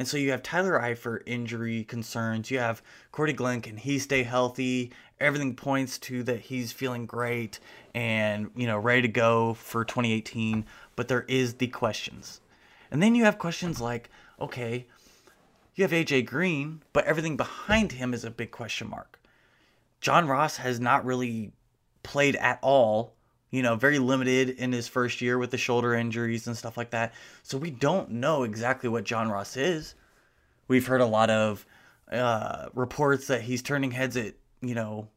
And 0.00 0.08
so 0.08 0.16
you 0.16 0.30
have 0.30 0.42
Tyler 0.42 0.80
Eifert 0.80 1.24
injury 1.26 1.84
concerns. 1.84 2.50
You 2.50 2.58
have 2.58 2.82
Cordy 3.12 3.34
Glenn. 3.34 3.60
Can 3.60 3.76
he 3.76 3.98
stay 3.98 4.22
healthy? 4.22 4.92
Everything 5.20 5.54
points 5.54 5.98
to 5.98 6.22
that 6.22 6.40
he's 6.40 6.72
feeling 6.72 7.04
great 7.04 7.60
and 7.94 8.50
you 8.56 8.66
know 8.66 8.78
ready 8.78 9.02
to 9.02 9.08
go 9.08 9.52
for 9.52 9.84
2018. 9.84 10.64
But 10.96 11.08
there 11.08 11.26
is 11.28 11.52
the 11.52 11.66
questions, 11.66 12.40
and 12.90 13.02
then 13.02 13.14
you 13.14 13.24
have 13.24 13.36
questions 13.36 13.78
like, 13.78 14.08
okay, 14.40 14.86
you 15.74 15.84
have 15.84 15.90
AJ 15.90 16.24
Green, 16.24 16.80
but 16.94 17.04
everything 17.04 17.36
behind 17.36 17.92
him 17.92 18.14
is 18.14 18.24
a 18.24 18.30
big 18.30 18.52
question 18.52 18.88
mark. 18.88 19.20
John 20.00 20.26
Ross 20.26 20.56
has 20.56 20.80
not 20.80 21.04
really 21.04 21.52
played 22.02 22.36
at 22.36 22.58
all 22.62 23.12
you 23.50 23.62
know, 23.62 23.76
very 23.76 23.98
limited 23.98 24.50
in 24.50 24.72
his 24.72 24.88
first 24.88 25.20
year 25.20 25.38
with 25.38 25.50
the 25.50 25.58
shoulder 25.58 25.94
injuries 25.94 26.46
and 26.46 26.56
stuff 26.56 26.76
like 26.76 26.90
that. 26.90 27.14
So 27.42 27.58
we 27.58 27.70
don't 27.70 28.10
know 28.12 28.44
exactly 28.44 28.88
what 28.88 29.04
John 29.04 29.28
Ross 29.28 29.56
is. 29.56 29.94
We've 30.68 30.86
heard 30.86 31.00
a 31.00 31.06
lot 31.06 31.30
of 31.30 31.66
uh, 32.10 32.68
reports 32.74 33.26
that 33.26 33.42
he's 33.42 33.62
turning 33.62 33.90
heads 33.90 34.16
at, 34.16 34.34
you 34.60 34.74
know, 34.74 35.08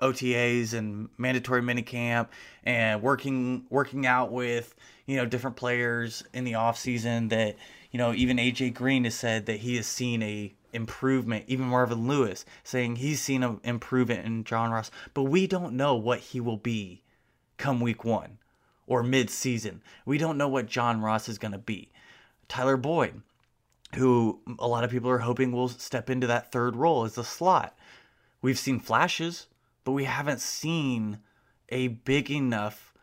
OTAs 0.00 0.72
and 0.72 1.08
mandatory 1.18 1.62
minicamp 1.62 2.28
and 2.64 3.02
working 3.02 3.66
working 3.70 4.06
out 4.06 4.32
with, 4.32 4.74
you 5.06 5.16
know, 5.16 5.26
different 5.26 5.56
players 5.56 6.22
in 6.32 6.44
the 6.44 6.54
off 6.54 6.78
season 6.78 7.28
that, 7.28 7.56
you 7.90 7.98
know, 7.98 8.14
even 8.14 8.38
AJ 8.38 8.74
Green 8.74 9.04
has 9.04 9.14
said 9.14 9.46
that 9.46 9.58
he 9.58 9.76
has 9.76 9.86
seen 9.86 10.22
a 10.22 10.54
improvement, 10.72 11.44
even 11.48 11.66
Marvin 11.66 12.06
Lewis 12.06 12.44
saying 12.62 12.96
he's 12.96 13.20
seen 13.20 13.42
an 13.42 13.60
improvement 13.64 14.24
in 14.24 14.44
John 14.44 14.70
Ross, 14.70 14.90
but 15.12 15.24
we 15.24 15.46
don't 15.46 15.74
know 15.74 15.96
what 15.96 16.20
he 16.20 16.40
will 16.40 16.56
be 16.56 17.02
come 17.60 17.80
week 17.80 18.04
one 18.04 18.38
or 18.86 19.02
mid 19.02 19.30
season. 19.30 19.82
We 20.04 20.18
don't 20.18 20.38
know 20.38 20.48
what 20.48 20.66
John 20.66 21.00
Ross 21.00 21.28
is 21.28 21.38
going 21.38 21.52
to 21.52 21.58
be. 21.58 21.92
Tyler 22.48 22.76
Boyd, 22.76 23.22
who 23.94 24.40
a 24.58 24.66
lot 24.66 24.82
of 24.82 24.90
people 24.90 25.10
are 25.10 25.18
hoping 25.18 25.52
will 25.52 25.68
step 25.68 26.10
into 26.10 26.26
that 26.26 26.50
third 26.50 26.74
role 26.74 27.04
as 27.04 27.16
a 27.18 27.24
slot. 27.24 27.78
We've 28.42 28.58
seen 28.58 28.80
flashes, 28.80 29.46
but 29.84 29.92
we 29.92 30.04
haven't 30.04 30.40
seen 30.40 31.18
a 31.68 31.88
big 31.88 32.30
enough 32.30 32.94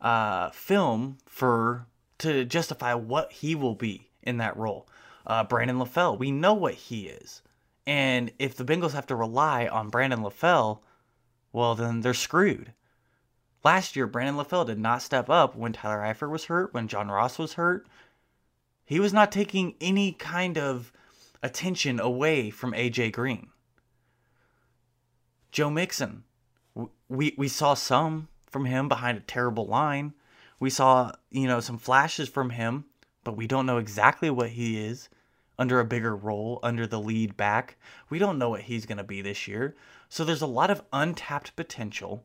uh, 0.00 0.50
film 0.50 1.18
for 1.26 1.86
to 2.18 2.44
justify 2.44 2.94
what 2.94 3.30
he 3.30 3.54
will 3.54 3.74
be 3.74 4.08
in 4.22 4.38
that 4.38 4.56
role. 4.56 4.88
Uh, 5.26 5.44
Brandon 5.44 5.78
LaFell, 5.78 6.18
we 6.18 6.30
know 6.30 6.54
what 6.54 6.74
he 6.74 7.08
is. 7.08 7.42
And 7.86 8.32
if 8.38 8.56
the 8.56 8.64
Bengals 8.64 8.92
have 8.92 9.06
to 9.08 9.14
rely 9.14 9.66
on 9.66 9.90
Brandon 9.90 10.20
LaFell, 10.20 10.80
well, 11.52 11.74
then 11.74 12.00
they're 12.00 12.14
screwed. 12.14 12.72
Last 13.66 13.96
year, 13.96 14.06
Brandon 14.06 14.36
LaFell 14.36 14.64
did 14.64 14.78
not 14.78 15.02
step 15.02 15.28
up 15.28 15.56
when 15.56 15.72
Tyler 15.72 16.00
Eifert 16.00 16.30
was 16.30 16.44
hurt, 16.44 16.72
when 16.72 16.86
John 16.86 17.08
Ross 17.08 17.36
was 17.36 17.54
hurt. 17.54 17.84
He 18.84 19.00
was 19.00 19.12
not 19.12 19.32
taking 19.32 19.74
any 19.80 20.12
kind 20.12 20.56
of 20.56 20.92
attention 21.42 21.98
away 21.98 22.50
from 22.50 22.74
AJ 22.74 23.10
Green. 23.10 23.48
Joe 25.50 25.68
Mixon, 25.68 26.22
we, 27.08 27.34
we 27.36 27.48
saw 27.48 27.74
some 27.74 28.28
from 28.46 28.66
him 28.66 28.88
behind 28.88 29.18
a 29.18 29.22
terrible 29.22 29.66
line. 29.66 30.14
We 30.60 30.70
saw, 30.70 31.10
you 31.32 31.48
know, 31.48 31.58
some 31.58 31.76
flashes 31.76 32.28
from 32.28 32.50
him, 32.50 32.84
but 33.24 33.36
we 33.36 33.48
don't 33.48 33.66
know 33.66 33.78
exactly 33.78 34.30
what 34.30 34.50
he 34.50 34.78
is 34.78 35.08
under 35.58 35.80
a 35.80 35.84
bigger 35.84 36.14
role, 36.14 36.60
under 36.62 36.86
the 36.86 37.00
lead 37.00 37.36
back. 37.36 37.78
We 38.10 38.20
don't 38.20 38.38
know 38.38 38.50
what 38.50 38.60
he's 38.60 38.86
going 38.86 38.98
to 38.98 39.02
be 39.02 39.22
this 39.22 39.48
year. 39.48 39.74
So 40.08 40.24
there's 40.24 40.40
a 40.40 40.46
lot 40.46 40.70
of 40.70 40.84
untapped 40.92 41.56
potential. 41.56 42.22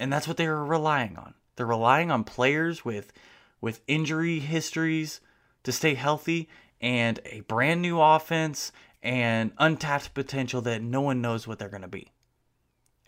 And 0.00 0.10
that's 0.10 0.26
what 0.26 0.38
they 0.38 0.46
are 0.46 0.64
relying 0.64 1.18
on. 1.18 1.34
They're 1.54 1.66
relying 1.66 2.10
on 2.10 2.24
players 2.24 2.84
with 2.84 3.12
with 3.60 3.82
injury 3.86 4.38
histories 4.38 5.20
to 5.62 5.72
stay 5.72 5.94
healthy 5.94 6.48
and 6.80 7.20
a 7.26 7.40
brand 7.40 7.82
new 7.82 8.00
offense 8.00 8.72
and 9.02 9.52
untapped 9.58 10.14
potential 10.14 10.62
that 10.62 10.80
no 10.80 11.02
one 11.02 11.20
knows 11.20 11.46
what 11.46 11.58
they're 11.58 11.68
going 11.68 11.82
to 11.82 11.88
be. 11.88 12.10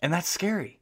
And 0.03 0.13
that's 0.13 0.29
scary. 0.29 0.79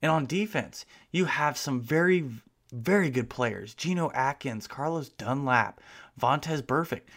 And 0.00 0.10
on 0.10 0.24
defense, 0.24 0.86
you 1.10 1.26
have 1.26 1.58
some 1.58 1.82
very, 1.82 2.30
very 2.72 3.10
good 3.10 3.28
players 3.28 3.74
Geno 3.74 4.10
Atkins, 4.12 4.66
Carlos 4.66 5.10
Dunlap, 5.10 5.82
Vontaze 6.18 6.62
Burfict. 6.62 7.08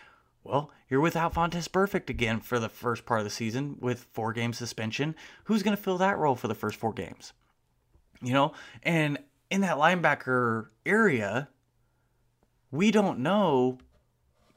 Well, 0.43 0.71
you're 0.89 0.99
without 0.99 1.33
Vontaze 1.33 1.69
Burfict 1.69 2.09
again 2.09 2.41
for 2.41 2.59
the 2.59 2.67
first 2.67 3.05
part 3.05 3.21
of 3.21 3.25
the 3.25 3.29
season 3.29 3.77
with 3.79 4.07
four 4.11 4.33
game 4.33 4.51
suspension. 4.51 5.15
Who's 5.45 5.63
going 5.63 5.77
to 5.77 5.81
fill 5.81 5.99
that 5.99 6.17
role 6.17 6.35
for 6.35 6.49
the 6.49 6.55
first 6.55 6.77
four 6.77 6.91
games? 6.91 7.31
You 8.21 8.33
know, 8.33 8.53
and 8.83 9.17
in 9.49 9.61
that 9.61 9.77
linebacker 9.77 10.67
area, 10.85 11.49
we 12.71 12.91
don't 12.91 13.19
know 13.19 13.77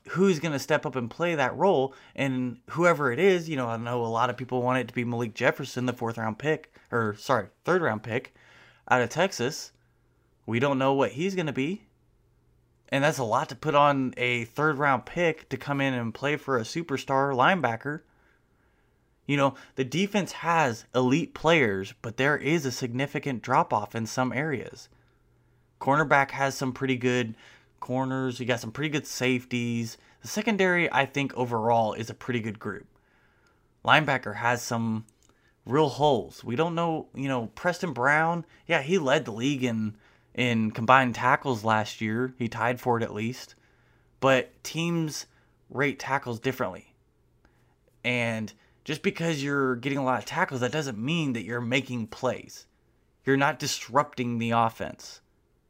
who's 0.08 0.40
going 0.40 0.52
to 0.52 0.58
step 0.58 0.84
up 0.84 0.96
and 0.96 1.10
play 1.10 1.34
that 1.34 1.56
role. 1.56 1.94
And 2.14 2.58
whoever 2.70 3.12
it 3.12 3.18
is, 3.18 3.48
you 3.48 3.56
know, 3.56 3.68
I 3.68 3.76
know 3.76 4.04
a 4.04 4.06
lot 4.06 4.30
of 4.30 4.36
people 4.36 4.62
want 4.62 4.78
it 4.78 4.88
to 4.88 4.94
be 4.94 5.04
Malik 5.04 5.34
Jefferson, 5.34 5.86
the 5.86 5.92
fourth 5.92 6.18
round 6.18 6.38
pick, 6.38 6.74
or 6.90 7.14
sorry, 7.18 7.48
third 7.64 7.82
round 7.82 8.02
pick 8.02 8.34
out 8.88 9.02
of 9.02 9.08
Texas. 9.08 9.72
We 10.44 10.58
don't 10.58 10.78
know 10.78 10.92
what 10.92 11.12
he's 11.12 11.34
going 11.34 11.46
to 11.46 11.52
be. 11.52 11.86
And 12.88 13.02
that's 13.02 13.18
a 13.18 13.24
lot 13.24 13.48
to 13.48 13.56
put 13.56 13.74
on 13.74 14.12
a 14.18 14.44
third 14.44 14.76
round 14.76 15.06
pick 15.06 15.48
to 15.48 15.56
come 15.56 15.80
in 15.80 15.94
and 15.94 16.12
play 16.12 16.36
for 16.36 16.58
a 16.58 16.62
superstar 16.62 17.32
linebacker. 17.32 18.00
You 19.32 19.38
know, 19.38 19.54
the 19.76 19.84
defense 19.84 20.32
has 20.32 20.84
elite 20.94 21.32
players, 21.32 21.94
but 22.02 22.18
there 22.18 22.36
is 22.36 22.66
a 22.66 22.70
significant 22.70 23.40
drop 23.40 23.72
off 23.72 23.94
in 23.94 24.04
some 24.04 24.30
areas. 24.30 24.90
Cornerback 25.80 26.32
has 26.32 26.54
some 26.54 26.74
pretty 26.74 26.96
good 26.96 27.34
corners. 27.80 28.38
You 28.38 28.44
got 28.44 28.60
some 28.60 28.72
pretty 28.72 28.90
good 28.90 29.06
safeties. 29.06 29.96
The 30.20 30.28
secondary, 30.28 30.92
I 30.92 31.06
think, 31.06 31.32
overall 31.32 31.94
is 31.94 32.10
a 32.10 32.14
pretty 32.14 32.40
good 32.40 32.58
group. 32.58 32.86
Linebacker 33.82 34.36
has 34.36 34.60
some 34.60 35.06
real 35.64 35.88
holes. 35.88 36.44
We 36.44 36.54
don't 36.54 36.74
know, 36.74 37.06
you 37.14 37.28
know, 37.28 37.46
Preston 37.54 37.94
Brown. 37.94 38.44
Yeah, 38.66 38.82
he 38.82 38.98
led 38.98 39.24
the 39.24 39.32
league 39.32 39.64
in 39.64 39.96
in 40.34 40.72
combined 40.72 41.14
tackles 41.14 41.64
last 41.64 42.02
year. 42.02 42.34
He 42.38 42.48
tied 42.48 42.82
for 42.82 42.98
it 42.98 43.02
at 43.02 43.14
least. 43.14 43.54
But 44.20 44.62
teams 44.62 45.24
rate 45.70 45.98
tackles 45.98 46.38
differently. 46.38 46.92
And 48.04 48.52
just 48.84 49.02
because 49.02 49.42
you're 49.42 49.76
getting 49.76 49.98
a 49.98 50.04
lot 50.04 50.18
of 50.18 50.24
tackles, 50.24 50.60
that 50.60 50.72
doesn't 50.72 50.98
mean 50.98 51.32
that 51.34 51.44
you're 51.44 51.60
making 51.60 52.08
plays. 52.08 52.66
You're 53.24 53.36
not 53.36 53.58
disrupting 53.58 54.38
the 54.38 54.50
offense. 54.50 55.20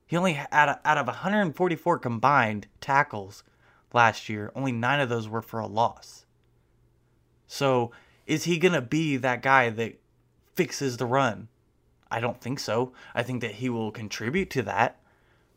He 0.07 0.17
only 0.17 0.39
of, 0.39 0.79
out 0.85 0.99
of 0.99 1.07
144 1.07 1.99
combined 1.99 2.67
tackles 2.81 3.45
last 3.93 4.29
year, 4.29 4.51
only 4.55 4.73
nine 4.73 5.01
of 5.01 5.09
those 5.09 5.29
were 5.29 5.43
for 5.43 5.61
a 5.61 5.67
loss. 5.67 6.25
So, 7.47 7.93
is 8.27 8.45
he 8.45 8.59
going 8.59 8.73
to 8.73 8.81
be 8.81 9.17
that 9.19 9.43
guy 9.43 9.69
that 9.69 10.01
fixes 10.55 10.97
the 10.97 11.07
run? 11.07 11.49
I 12.11 12.21
don't 12.21 12.41
think 12.41 12.61
so. 12.61 12.93
I 13.15 13.23
think 13.23 13.41
that 13.41 13.53
he 13.53 13.69
will 13.69 13.91
contribute 13.91 14.51
to 14.51 14.63
that, 14.63 15.01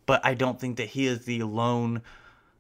but 0.06 0.26
I 0.26 0.34
don't 0.34 0.60
think 0.60 0.78
that 0.78 0.90
he 0.90 1.06
is 1.06 1.26
the 1.26 1.44
lone 1.44 2.02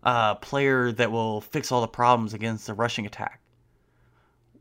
uh, 0.03 0.35
player 0.35 0.91
that 0.91 1.11
will 1.11 1.41
fix 1.41 1.71
all 1.71 1.81
the 1.81 1.87
problems 1.87 2.33
against 2.33 2.67
the 2.67 2.73
rushing 2.73 3.05
attack. 3.05 3.41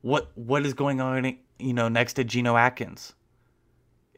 What 0.04 0.30
what 0.34 0.66
is 0.66 0.75
going 0.75 1.00
on? 1.00 1.38
You 1.58 1.73
know, 1.73 1.88
next 1.88 2.12
to 2.14 2.25
Geno 2.25 2.58
Atkins, 2.58 3.14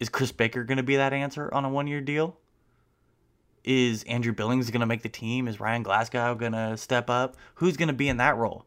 is 0.01 0.09
Chris 0.09 0.33
Baker 0.33 0.65
going 0.65 0.79
to 0.79 0.83
be 0.83 0.97
that 0.97 1.13
answer 1.13 1.49
on 1.55 1.65
a 1.65 1.69
one 1.69 1.87
year 1.87 2.01
deal? 2.01 2.39
Is 3.63 4.03
Andrew 4.03 4.33
Billings 4.33 4.69
going 4.73 4.81
to 4.81 4.87
make 4.87 5.03
the 5.03 5.09
team? 5.09 5.47
Is 5.47 5.61
Ryan 5.61 5.85
Glasgow 5.85 6.35
going 6.35 6.55
to 6.55 6.77
step 6.77 7.09
up? 7.09 7.37
Who's 7.55 7.77
going 7.77 7.87
to 7.87 7.95
be 7.95 8.09
in 8.09 8.17
that 8.17 8.37
role? 8.37 8.67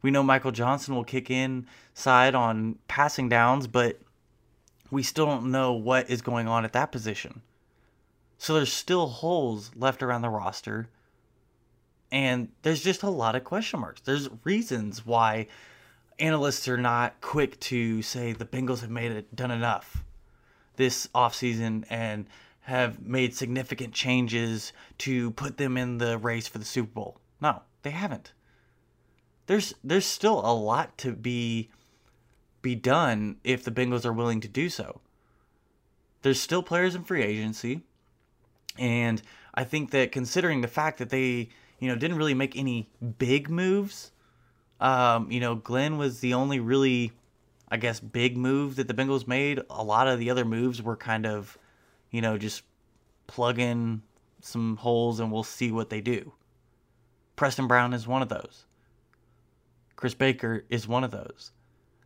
We 0.00 0.10
know 0.10 0.22
Michael 0.22 0.50
Johnson 0.50 0.94
will 0.94 1.04
kick 1.04 1.30
in 1.30 1.66
side 1.92 2.34
on 2.34 2.78
passing 2.88 3.28
downs, 3.28 3.66
but 3.66 4.00
we 4.90 5.02
still 5.02 5.26
don't 5.26 5.50
know 5.50 5.74
what 5.74 6.08
is 6.08 6.22
going 6.22 6.48
on 6.48 6.64
at 6.64 6.72
that 6.72 6.90
position. 6.90 7.42
So 8.38 8.54
there's 8.54 8.72
still 8.72 9.08
holes 9.08 9.72
left 9.76 10.02
around 10.02 10.22
the 10.22 10.30
roster. 10.30 10.88
And 12.10 12.48
there's 12.62 12.82
just 12.82 13.02
a 13.02 13.10
lot 13.10 13.36
of 13.36 13.44
question 13.44 13.80
marks. 13.80 14.00
There's 14.00 14.30
reasons 14.42 15.04
why 15.04 15.46
analysts 16.20 16.68
are 16.68 16.76
not 16.76 17.20
quick 17.20 17.58
to 17.60 18.02
say 18.02 18.32
the 18.32 18.44
Bengals 18.44 18.80
have 18.80 18.90
made 18.90 19.12
it 19.12 19.34
done 19.34 19.50
enough 19.50 20.04
this 20.76 21.08
offseason 21.14 21.84
and 21.90 22.26
have 22.62 23.04
made 23.04 23.34
significant 23.34 23.92
changes 23.92 24.72
to 24.98 25.30
put 25.32 25.56
them 25.56 25.76
in 25.76 25.98
the 25.98 26.16
race 26.18 26.46
for 26.46 26.58
the 26.58 26.64
Super 26.64 26.92
Bowl. 26.92 27.20
No, 27.40 27.62
they 27.82 27.90
haven't. 27.90 28.32
There's 29.46 29.74
there's 29.82 30.06
still 30.06 30.40
a 30.40 30.54
lot 30.54 30.96
to 30.98 31.12
be 31.12 31.70
be 32.62 32.74
done 32.74 33.36
if 33.42 33.64
the 33.64 33.70
Bengals 33.70 34.04
are 34.04 34.12
willing 34.12 34.40
to 34.40 34.48
do 34.48 34.68
so. 34.68 35.00
There's 36.22 36.40
still 36.40 36.62
players 36.62 36.94
in 36.94 37.02
free 37.02 37.22
agency, 37.22 37.82
and 38.78 39.20
I 39.54 39.64
think 39.64 39.90
that 39.90 40.12
considering 40.12 40.60
the 40.60 40.68
fact 40.68 40.98
that 40.98 41.10
they, 41.10 41.48
you 41.78 41.88
know, 41.88 41.96
didn't 41.96 42.18
really 42.18 42.34
make 42.34 42.56
any 42.56 42.90
big 43.18 43.50
moves, 43.50 44.12
um, 44.80 45.30
you 45.30 45.40
know, 45.40 45.54
Glenn 45.54 45.98
was 45.98 46.20
the 46.20 46.34
only 46.34 46.58
really, 46.58 47.12
I 47.68 47.76
guess, 47.76 48.00
big 48.00 48.36
move 48.36 48.76
that 48.76 48.88
the 48.88 48.94
Bengals 48.94 49.26
made. 49.28 49.60
A 49.70 49.84
lot 49.84 50.08
of 50.08 50.18
the 50.18 50.30
other 50.30 50.44
moves 50.44 50.82
were 50.82 50.96
kind 50.96 51.26
of 51.26 51.56
you 52.10 52.20
know, 52.20 52.36
just 52.36 52.62
plug 53.26 53.58
in 53.58 54.02
some 54.40 54.76
holes 54.76 55.20
and 55.20 55.30
we'll 55.30 55.44
see 55.44 55.70
what 55.70 55.90
they 55.90 56.00
do. 56.00 56.32
Preston 57.36 57.66
Brown 57.66 57.92
is 57.92 58.06
one 58.06 58.22
of 58.22 58.28
those. 58.28 58.66
Chris 59.96 60.14
Baker 60.14 60.64
is 60.68 60.88
one 60.88 61.04
of 61.04 61.10
those. 61.10 61.52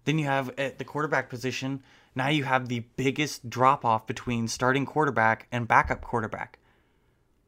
Then 0.04 0.18
you 0.18 0.26
have 0.26 0.52
at 0.58 0.78
the 0.78 0.84
quarterback 0.84 1.30
position, 1.30 1.82
now 2.14 2.28
you 2.28 2.44
have 2.44 2.68
the 2.68 2.84
biggest 2.96 3.48
drop 3.48 3.84
off 3.84 4.06
between 4.06 4.48
starting 4.48 4.84
quarterback 4.84 5.48
and 5.50 5.66
backup 5.66 6.02
quarterback. 6.02 6.58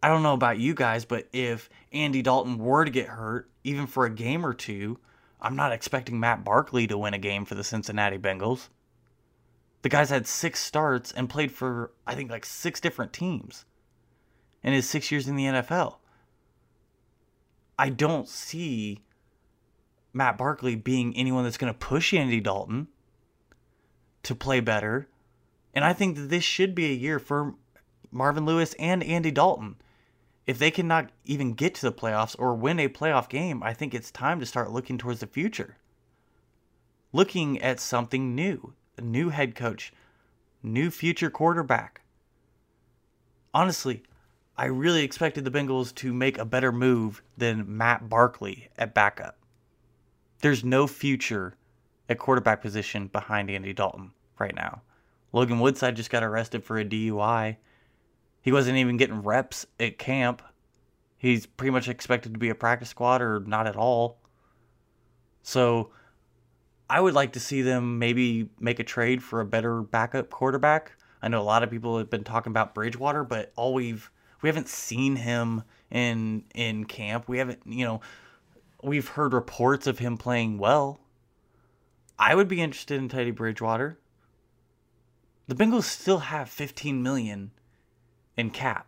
I 0.03 0.09
don't 0.09 0.23
know 0.23 0.35
about 0.35 0.59
you 0.59 0.75
guys, 0.75 1.05
but 1.05 1.29
if 1.33 1.69
Andy 1.93 2.23
Dalton 2.23 2.59
were 2.59 2.85
to 2.85 2.91
get 2.91 3.09
hurt, 3.09 3.51
even 3.65 3.87
for 3.87 4.07
a 4.07 4.11
game 4.11 4.47
or 4.47 4.55
two, 4.55 4.99
I'm 5.41 5.57
not 5.57 5.73
expecting 5.73 6.19
Matt 6.19 6.45
Barkley 6.45 6.87
to 6.87 6.99
win 6.99 7.15
a 7.15 7.19
game 7.19 7.45
for 7.45 7.55
the 7.55 7.65
Cincinnati 7.65 8.19
Bengals. 8.19 8.69
The 9.83 9.89
guy's 9.89 10.11
had 10.11 10.27
six 10.27 10.61
starts 10.61 11.13
and 11.13 11.29
played 11.29 11.53
for, 11.53 11.93
I 12.07 12.15
think, 12.15 12.31
like 12.31 12.45
six 12.45 12.81
different 12.81 13.13
teams 13.13 13.65
in 14.63 14.73
his 14.73 14.89
six 14.89 15.13
years 15.13 15.29
in 15.29 15.37
the 15.37 15.45
NFL. 15.45 15.97
I 17.79 17.91
don't 17.91 18.29
see 18.29 19.03
Matt 20.13 20.39
Barkley 20.39 20.75
being 20.75 21.15
anyone 21.17 21.45
that's 21.45 21.59
going 21.59 21.73
to 21.73 21.79
push 21.79 22.15
Andy 22.15 22.41
Dalton 22.41 22.89
to 24.23 24.35
play 24.35 24.61
better. 24.61 25.09
And 25.75 25.85
I 25.85 25.93
think 25.93 26.17
that 26.17 26.31
this 26.31 26.43
should 26.43 26.75
be 26.75 26.87
a 26.87 26.95
year 26.95 27.19
for 27.19 27.55
Marvin 28.11 28.47
Lewis 28.47 28.75
and 28.79 29.05
Andy 29.05 29.31
Dalton. 29.31 29.77
If 30.47 30.59
they 30.59 30.71
cannot 30.71 31.11
even 31.25 31.55
get 31.55 31.75
to 31.77 31.83
the 31.83 31.93
playoffs 31.93 32.37
or 32.39 32.55
win 32.55 32.79
a 32.79 32.89
playoff 32.89 33.29
game, 33.29 33.63
I 33.63 33.73
think 33.73 33.95
it's 33.95 34.11
time 34.11 34.39
to 34.41 34.47
start 34.47 34.71
looking 34.71 34.97
towards 34.97 35.21
the 35.21 35.27
future. 35.27 35.77
Looking 37.13 37.61
at 37.61 37.81
something 37.81 38.35
new 38.35 38.75
a 38.99 39.03
new 39.03 39.29
head 39.29 39.55
coach, 39.55 39.93
new 40.63 40.91
future 40.91 41.29
quarterback. 41.29 42.01
Honestly, 43.53 44.03
I 44.57 44.67
really 44.67 45.03
expected 45.05 45.45
the 45.45 45.51
Bengals 45.51 45.95
to 45.97 46.15
make 46.15 46.39
a 46.39 46.47
better 46.47 46.73
move 46.73 47.23
than 47.37 47.77
Matt 47.77 48.09
Barkley 48.09 48.69
at 48.79 48.95
backup. 48.95 49.37
There's 50.41 50.65
no 50.65 50.87
future 50.87 51.57
at 52.09 52.19
quarterback 52.19 52.63
position 52.63 53.09
behind 53.09 53.51
Andy 53.51 53.75
Dalton 53.75 54.13
right 54.39 54.55
now. 54.55 54.81
Logan 55.33 55.61
Woodside 55.61 55.97
just 55.97 56.11
got 56.11 56.23
arrested 56.23 56.65
for 56.65 56.79
a 56.79 56.85
DUI. 56.85 57.57
He 58.47 58.53
wasn't 58.53 58.77
even 58.77 58.97
getting 58.97 59.25
reps 59.25 59.67
at 59.81 59.99
camp. 59.99 60.41
He's 61.19 61.47
pretty 61.47 61.73
much 61.73 61.89
expected 61.89 62.33
to 62.33 62.39
be 62.39 62.49
a 62.49 62.55
practice 62.55 62.91
squad 62.91 63.21
or 63.21 63.41
not 63.41 63.67
at 63.67 63.75
all. 63.75 64.19
So 65.43 65.91
I 66.89 67.01
would 67.01 67.13
like 67.13 67.33
to 67.33 67.41
see 67.41 67.63
them 67.63 67.99
maybe 67.99 68.49
make 68.61 68.79
a 68.79 68.85
trade 68.85 69.21
for 69.21 69.41
a 69.41 69.45
better 69.45 69.83
backup 69.83 70.31
quarterback. 70.31 70.93
I 71.21 71.27
know 71.27 71.41
a 71.41 71.43
lot 71.43 71.65
of 71.65 71.73
people 71.73 71.99
have 71.99 72.09
been 72.09 72.23
talking 72.23 72.53
about 72.53 72.73
Bridgewater, 72.73 73.25
but 73.25 73.53
all 73.57 73.75
we've 73.75 74.09
we 74.43 74.49
haven't 74.49 74.69
seen 74.69 75.17
him 75.17 75.65
in 75.91 76.45
in 76.55 76.85
camp. 76.85 77.29
We 77.29 77.39
haven't, 77.39 77.63
you 77.67 77.85
know, 77.85 78.01
we've 78.81 79.09
heard 79.09 79.35
reports 79.35 79.89
of 79.89 79.99
him 79.99 80.17
playing 80.17 80.59
well. 80.59 81.01
I 82.17 82.37
would 82.37 82.47
be 82.47 82.63
interested 82.63 83.01
in 83.01 83.09
Teddy 83.09 83.33
Bridgewater. 83.33 83.99
The 85.49 85.57
Bengals 85.57 85.83
still 85.83 86.21
have 86.21 86.49
15 86.49 87.03
million 87.03 87.51
in 88.37 88.51
cap. 88.51 88.87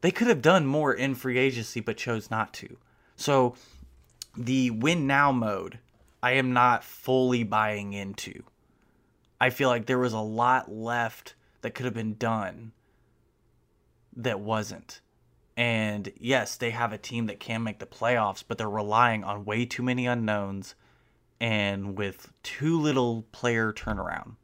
They 0.00 0.10
could 0.10 0.28
have 0.28 0.42
done 0.42 0.66
more 0.66 0.92
in 0.92 1.14
free 1.14 1.38
agency 1.38 1.80
but 1.80 1.96
chose 1.96 2.30
not 2.30 2.52
to. 2.54 2.76
So 3.16 3.54
the 4.36 4.70
win 4.70 5.06
now 5.06 5.32
mode, 5.32 5.78
I 6.22 6.32
am 6.32 6.52
not 6.52 6.84
fully 6.84 7.42
buying 7.42 7.92
into. 7.92 8.42
I 9.40 9.50
feel 9.50 9.68
like 9.68 9.86
there 9.86 9.98
was 9.98 10.12
a 10.12 10.18
lot 10.18 10.70
left 10.70 11.34
that 11.62 11.74
could 11.74 11.84
have 11.84 11.94
been 11.94 12.16
done 12.16 12.72
that 14.16 14.40
wasn't. 14.40 15.00
And 15.56 16.12
yes, 16.18 16.56
they 16.56 16.70
have 16.70 16.92
a 16.92 16.98
team 16.98 17.26
that 17.26 17.40
can 17.40 17.62
make 17.62 17.78
the 17.78 17.86
playoffs, 17.86 18.44
but 18.46 18.58
they're 18.58 18.68
relying 18.68 19.24
on 19.24 19.44
way 19.44 19.64
too 19.64 19.82
many 19.82 20.06
unknowns 20.06 20.74
and 21.40 21.96
with 21.96 22.32
too 22.42 22.78
little 22.80 23.22
player 23.32 23.72
turnaround. 23.72 24.36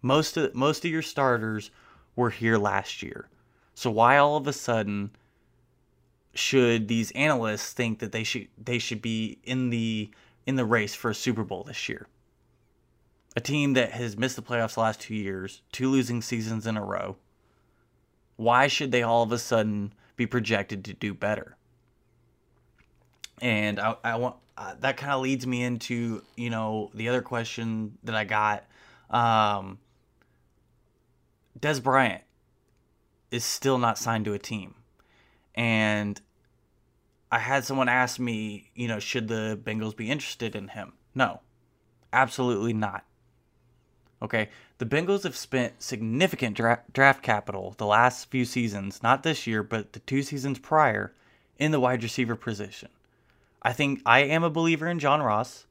Most 0.00 0.36
of 0.36 0.54
most 0.54 0.84
of 0.84 0.90
your 0.90 1.02
starters 1.02 1.70
were 2.18 2.30
here 2.30 2.58
last 2.58 3.02
year. 3.02 3.28
So 3.74 3.90
why 3.90 4.18
all 4.18 4.36
of 4.36 4.46
a 4.46 4.52
sudden 4.52 5.10
should 6.34 6.88
these 6.88 7.10
analysts 7.12 7.72
think 7.72 8.00
that 8.00 8.12
they 8.12 8.24
should 8.24 8.48
they 8.62 8.78
should 8.78 9.00
be 9.00 9.38
in 9.44 9.70
the 9.70 10.10
in 10.46 10.56
the 10.56 10.64
race 10.64 10.94
for 10.94 11.10
a 11.10 11.14
Super 11.14 11.44
Bowl 11.44 11.64
this 11.64 11.88
year? 11.88 12.06
A 13.36 13.40
team 13.40 13.74
that 13.74 13.92
has 13.92 14.18
missed 14.18 14.36
the 14.36 14.42
playoffs 14.42 14.74
the 14.74 14.80
last 14.80 15.00
2 15.00 15.14
years, 15.14 15.62
two 15.70 15.88
losing 15.88 16.20
seasons 16.20 16.66
in 16.66 16.76
a 16.76 16.84
row 16.84 17.16
why 18.38 18.68
should 18.68 18.92
they 18.92 19.02
all 19.02 19.24
of 19.24 19.32
a 19.32 19.38
sudden 19.38 19.92
be 20.16 20.24
projected 20.24 20.84
to 20.84 20.94
do 20.94 21.12
better? 21.12 21.56
And 23.42 23.78
I, 23.78 23.96
I 24.02 24.16
want 24.16 24.36
uh, 24.56 24.74
that 24.80 24.96
kind 24.96 25.12
of 25.12 25.20
leads 25.20 25.46
me 25.46 25.62
into 25.62 26.22
you 26.36 26.48
know 26.48 26.90
the 26.94 27.08
other 27.08 27.20
question 27.20 27.98
that 28.04 28.14
I 28.14 28.24
got. 28.24 28.64
Um, 29.10 29.78
Dez 31.58 31.82
Bryant 31.82 32.22
is 33.30 33.44
still 33.44 33.78
not 33.78 33.98
signed 33.98 34.24
to 34.26 34.34
a 34.34 34.38
team, 34.38 34.74
and 35.54 36.20
I 37.30 37.38
had 37.38 37.64
someone 37.64 37.88
ask 37.88 38.18
me, 38.18 38.70
you 38.74 38.88
know, 38.88 38.98
should 38.98 39.28
the 39.28 39.58
Bengals 39.62 39.96
be 39.96 40.10
interested 40.10 40.54
in 40.54 40.68
him? 40.68 40.92
No, 41.14 41.40
absolutely 42.12 42.72
not. 42.72 43.04
Okay, 44.20 44.48
the 44.78 44.86
Bengals 44.86 45.22
have 45.22 45.36
spent 45.36 45.82
significant 45.82 46.56
dra- 46.56 46.82
draft 46.92 47.22
capital 47.22 47.74
the 47.78 47.86
last 47.86 48.30
few 48.30 48.44
seasons, 48.44 49.02
not 49.02 49.22
this 49.22 49.46
year, 49.46 49.62
but 49.62 49.92
the 49.92 50.00
two 50.00 50.22
seasons 50.22 50.58
prior, 50.58 51.14
in 51.58 51.72
the 51.72 51.80
wide 51.80 52.02
receiver 52.02 52.36
position. 52.36 52.88
I 53.62 53.72
think 53.72 54.00
I 54.06 54.20
am 54.20 54.44
a 54.44 54.50
believer 54.50 54.86
in 54.86 54.98
John 54.98 55.20
Ross, 55.20 55.66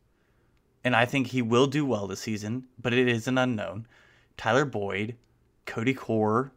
and 0.84 0.96
I 0.96 1.06
think 1.06 1.28
he 1.28 1.42
will 1.42 1.68
do 1.68 1.86
well 1.86 2.08
this 2.08 2.22
season, 2.22 2.66
but 2.82 2.94
it 2.94 3.08
is 3.08 3.28
an 3.28 3.38
unknown. 3.38 3.88
Tyler 4.36 4.66
Boyd, 4.66 5.16
Cody 5.68 5.94
Core. 5.94 6.52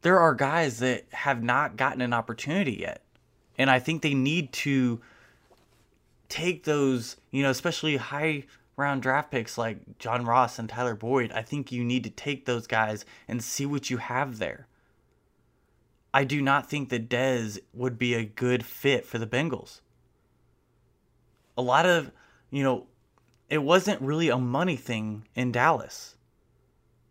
There 0.00 0.18
are 0.18 0.34
guys 0.34 0.78
that 0.78 1.04
have 1.12 1.42
not 1.42 1.76
gotten 1.76 2.00
an 2.00 2.14
opportunity 2.14 2.78
yet. 2.80 3.02
And 3.58 3.68
I 3.70 3.78
think 3.78 4.00
they 4.00 4.14
need 4.14 4.52
to 4.52 5.00
take 6.28 6.64
those, 6.64 7.16
you 7.30 7.42
know, 7.42 7.50
especially 7.50 7.96
high 7.96 8.44
round 8.76 9.02
draft 9.02 9.30
picks 9.30 9.56
like 9.56 9.98
John 9.98 10.24
Ross 10.24 10.58
and 10.58 10.68
Tyler 10.68 10.94
Boyd, 10.94 11.32
I 11.32 11.42
think 11.42 11.72
you 11.72 11.84
need 11.84 12.04
to 12.04 12.10
take 12.10 12.44
those 12.44 12.66
guys 12.66 13.04
and 13.26 13.42
see 13.42 13.66
what 13.66 13.90
you 13.90 13.96
have 13.96 14.38
there. 14.38 14.66
I 16.12 16.24
do 16.24 16.40
not 16.40 16.68
think 16.68 16.90
that 16.90 17.08
Dez 17.08 17.58
would 17.74 17.98
be 17.98 18.14
a 18.14 18.24
good 18.24 18.64
fit 18.64 19.04
for 19.04 19.18
the 19.18 19.26
Bengals. 19.26 19.80
A 21.58 21.62
lot 21.62 21.86
of, 21.86 22.10
you 22.50 22.62
know, 22.62 22.86
it 23.48 23.58
wasn't 23.58 24.00
really 24.02 24.28
a 24.28 24.38
money 24.38 24.76
thing 24.76 25.26
in 25.34 25.52
Dallas. 25.52 26.15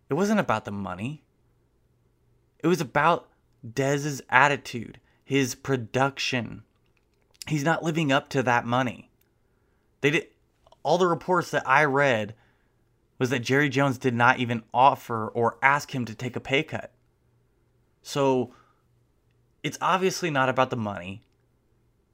It 0.10 0.14
wasn't 0.14 0.40
about 0.40 0.66
the 0.66 0.72
money. 0.72 1.24
It 2.60 2.68
was 2.68 2.82
about 2.82 3.28
Dez's 3.74 4.22
attitude, 4.30 5.00
his 5.24 5.56
production. 5.56 6.64
He's 7.48 7.64
not 7.64 7.84
living 7.84 8.12
up 8.12 8.30
to 8.30 8.44
that 8.44 8.66
money. 8.66 9.10
They 10.02 10.12
did 10.12 10.28
all 10.84 10.98
the 10.98 11.08
reports 11.08 11.52
that 11.52 11.68
I 11.68 11.84
read 11.86 12.36
was 13.18 13.30
that 13.30 13.40
Jerry 13.40 13.70
Jones 13.70 13.98
did 13.98 14.14
not 14.14 14.40
even 14.40 14.64
offer 14.74 15.28
or 15.28 15.58
ask 15.62 15.96
him 15.96 16.06
to 16.06 16.14
take 16.14 16.36
a 16.36 16.40
pay 16.40 16.64
cut. 16.64 16.92
So 18.04 18.54
it's 19.64 19.78
obviously 19.82 20.30
not 20.30 20.50
about 20.50 20.70
the 20.70 20.76
money. 20.76 21.24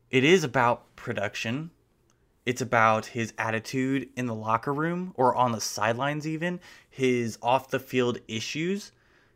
It 0.09 0.23
is 0.23 0.43
about 0.43 0.95
production. 0.95 1.71
It's 2.45 2.61
about 2.61 3.05
his 3.07 3.33
attitude 3.37 4.09
in 4.15 4.25
the 4.25 4.35
locker 4.35 4.73
room 4.73 5.13
or 5.15 5.35
on 5.35 5.51
the 5.51 5.61
sidelines, 5.61 6.27
even 6.27 6.59
his 6.89 7.37
off 7.41 7.69
the 7.69 7.79
field 7.79 8.17
issues. 8.27 8.91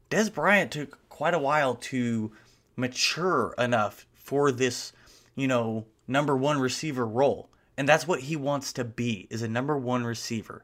Dez 0.09 0.33
Bryant 0.33 0.71
took 0.71 1.07
quite 1.09 1.33
a 1.33 1.39
while 1.39 1.75
to 1.75 2.31
mature 2.75 3.53
enough 3.57 4.07
for 4.13 4.51
this, 4.51 4.91
you 5.35 5.47
know, 5.47 5.85
number 6.07 6.35
one 6.35 6.59
receiver 6.59 7.05
role. 7.05 7.49
And 7.77 7.89
that's 7.89 8.07
what 8.07 8.21
he 8.21 8.35
wants 8.35 8.71
to 8.73 8.83
be 8.83 9.27
is 9.29 9.41
a 9.41 9.47
number 9.47 9.77
1 9.77 10.05
receiver. 10.05 10.63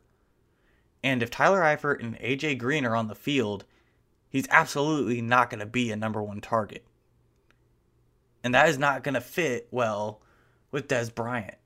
And 1.04 1.22
if 1.22 1.30
Tyler 1.30 1.62
Eifert 1.62 2.02
and 2.02 2.18
AJ 2.20 2.58
Green 2.58 2.86
are 2.86 2.96
on 2.96 3.08
the 3.08 3.16
field, 3.16 3.66
he's 4.30 4.48
absolutely 4.50 5.22
not 5.22 5.50
going 5.50 5.60
to 5.60 5.66
be 5.66 5.92
a 5.92 5.98
number 5.98 6.24
1 6.24 6.42
target. 6.42 6.86
And 8.44 8.56
that 8.56 8.70
is 8.70 8.78
not 8.78 9.04
going 9.04 9.16
to 9.16 9.22
fit 9.22 9.68
well 9.72 10.22
with 10.72 10.88
Dez 10.88 11.14
Bryant, 11.14 11.58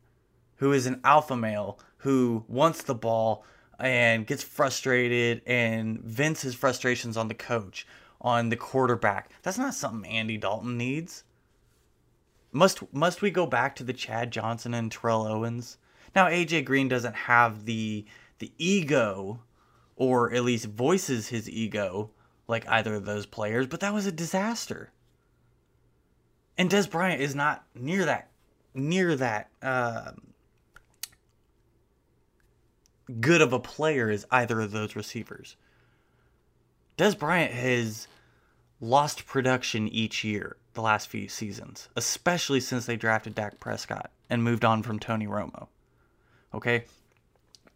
who 0.57 0.71
is 0.71 0.85
an 0.85 1.01
alpha 1.03 1.35
male 1.35 1.79
who 1.97 2.45
wants 2.47 2.83
the 2.83 2.95
ball 2.95 3.43
and 3.79 4.25
gets 4.25 4.43
frustrated 4.43 5.41
and 5.45 5.99
vents 6.01 6.41
his 6.41 6.55
frustrations 6.55 7.17
on 7.17 7.27
the 7.27 7.33
coach, 7.33 7.85
on 8.21 8.49
the 8.49 8.55
quarterback. 8.55 9.31
That's 9.43 9.57
not 9.57 9.73
something 9.73 10.09
Andy 10.09 10.37
Dalton 10.37 10.77
needs. 10.77 11.23
Must 12.51 12.93
must 12.93 13.21
we 13.21 13.31
go 13.31 13.45
back 13.45 13.75
to 13.75 13.83
the 13.83 13.91
Chad 13.91 14.31
Johnson 14.31 14.73
and 14.73 14.89
Terrell 14.89 15.27
Owens? 15.27 15.77
Now 16.15 16.27
AJ 16.27 16.65
Green 16.65 16.87
doesn't 16.87 17.15
have 17.15 17.65
the 17.65 18.05
the 18.39 18.51
ego 18.57 19.41
or 19.97 20.31
at 20.33 20.43
least 20.43 20.65
voices 20.65 21.27
his 21.29 21.49
ego 21.49 22.11
like 22.47 22.67
either 22.69 22.95
of 22.95 23.05
those 23.05 23.25
players, 23.25 23.67
but 23.67 23.79
that 23.79 23.93
was 23.93 24.05
a 24.05 24.11
disaster. 24.11 24.91
And 26.57 26.69
Dez 26.69 26.89
Bryant 26.89 27.21
is 27.21 27.35
not 27.35 27.65
near 27.73 28.05
that 28.05 28.29
near 28.73 29.15
that 29.15 29.49
uh, 29.61 30.11
good 33.19 33.41
of 33.41 33.53
a 33.53 33.59
player 33.59 34.09
as 34.09 34.25
either 34.31 34.61
of 34.61 34.71
those 34.71 34.95
receivers. 34.95 35.55
Dez 36.97 37.17
Bryant 37.17 37.53
has 37.53 38.07
lost 38.79 39.25
production 39.25 39.87
each 39.87 40.23
year 40.23 40.57
the 40.73 40.81
last 40.81 41.07
few 41.07 41.27
seasons, 41.27 41.89
especially 41.95 42.59
since 42.59 42.85
they 42.85 42.95
drafted 42.95 43.35
Dak 43.35 43.59
Prescott 43.59 44.11
and 44.29 44.43
moved 44.43 44.65
on 44.65 44.83
from 44.83 44.99
Tony 44.99 45.25
Romo. 45.27 45.67
Okay? 46.53 46.85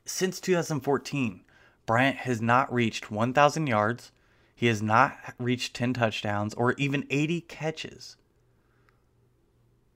Since 0.05 0.39
2014, 0.39 1.41
Bryant 1.85 2.17
has 2.17 2.41
not 2.41 2.71
reached 2.73 3.11
1,000 3.11 3.67
yards. 3.67 4.11
He 4.55 4.67
has 4.67 4.81
not 4.81 5.17
reached 5.37 5.75
10 5.75 5.93
touchdowns 5.93 6.53
or 6.53 6.73
even 6.73 7.07
80 7.09 7.41
catches. 7.41 8.15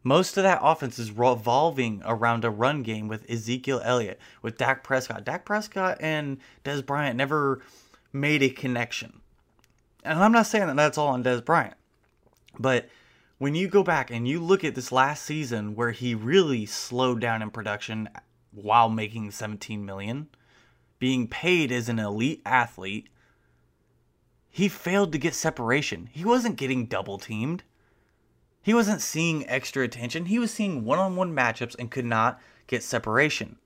Most 0.04 0.36
of 0.36 0.44
that 0.44 0.60
offense 0.62 1.00
is 1.00 1.12
revolving 1.12 2.02
around 2.06 2.44
a 2.44 2.50
run 2.50 2.84
game 2.84 3.08
with 3.08 3.30
Ezekiel 3.30 3.82
Elliott, 3.84 4.20
with 4.42 4.58
Dak 4.58 4.84
Prescott. 4.84 5.24
Dak 5.24 5.46
Prescott 5.46 5.98
and 6.02 6.38
Dez 6.66 6.86
Bryant 6.86 7.16
never 7.16 7.62
made 8.12 8.44
a 8.44 8.50
connection. 8.50 9.22
And 10.04 10.20
I'm 10.20 10.34
not 10.34 10.48
saying 10.48 10.68
that 10.68 10.76
that's 10.76 10.98
all 10.98 11.10
on 11.10 11.24
Dez 11.24 11.44
Bryant. 11.44 11.76
But 12.60 12.90
when 13.38 13.56
you 13.56 13.68
go 13.68 13.84
back 13.84 14.12
and 14.12 14.28
you 14.28 14.42
look 14.42 14.64
at 14.64 14.76
this 14.76 14.92
last 14.92 15.24
season 15.24 15.76
where 15.76 15.92
he 15.92 16.14
really 16.14 16.66
slowed 16.66 17.22
down 17.22 17.42
in 17.42 17.50
production 17.50 18.10
while 18.52 18.90
making 18.90 19.32
17 19.32 19.86
million, 19.86 20.28
being 21.00 21.28
paid 21.28 21.72
as 21.72 21.90
an 21.90 22.00
elite 22.00 22.42
athlete, 22.46 23.08
he 24.50 24.68
failed 24.68 25.12
to 25.14 25.18
get 25.18 25.34
separation. 25.34 26.10
He 26.12 26.24
wasn't 26.24 26.58
getting 26.58 26.86
double 26.86 27.18
teamed. 27.18 27.64
He 28.64 28.74
wasn't 28.74 29.02
seeing 29.02 29.48
extra 29.48 29.84
attention. 29.84 30.26
He 30.26 30.40
was 30.40 30.50
seeing 30.50 30.86
one 30.86 30.98
on 30.98 31.18
one 31.18 31.36
matchups 31.36 31.76
and 31.78 31.92
could 31.92 32.06
not 32.06 32.40
get 32.66 32.82
separation. 32.82 33.58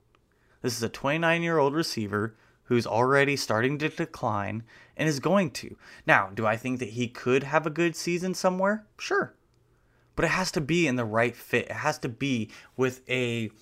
This 0.60 0.76
is 0.76 0.82
a 0.82 0.88
29 0.88 1.40
year 1.40 1.58
old 1.58 1.72
receiver 1.72 2.34
who's 2.64 2.86
already 2.86 3.36
starting 3.36 3.78
to 3.78 3.88
decline 3.88 4.64
and 4.96 5.08
is 5.08 5.20
going 5.20 5.52
to. 5.52 5.76
Now, 6.04 6.30
do 6.34 6.46
I 6.46 6.56
think 6.56 6.80
that 6.80 6.90
he 6.90 7.06
could 7.06 7.44
have 7.44 7.64
a 7.64 7.70
good 7.70 7.94
season 7.94 8.34
somewhere? 8.34 8.86
Sure. 8.98 9.34
But 10.16 10.24
it 10.24 10.32
has 10.32 10.50
to 10.52 10.60
be 10.60 10.88
in 10.88 10.96
the 10.96 11.04
right 11.04 11.34
fit. 11.34 11.66
It 11.66 11.72
has 11.72 11.98
to 12.00 12.08
be 12.08 12.50
with 12.76 13.08
a 13.08 13.52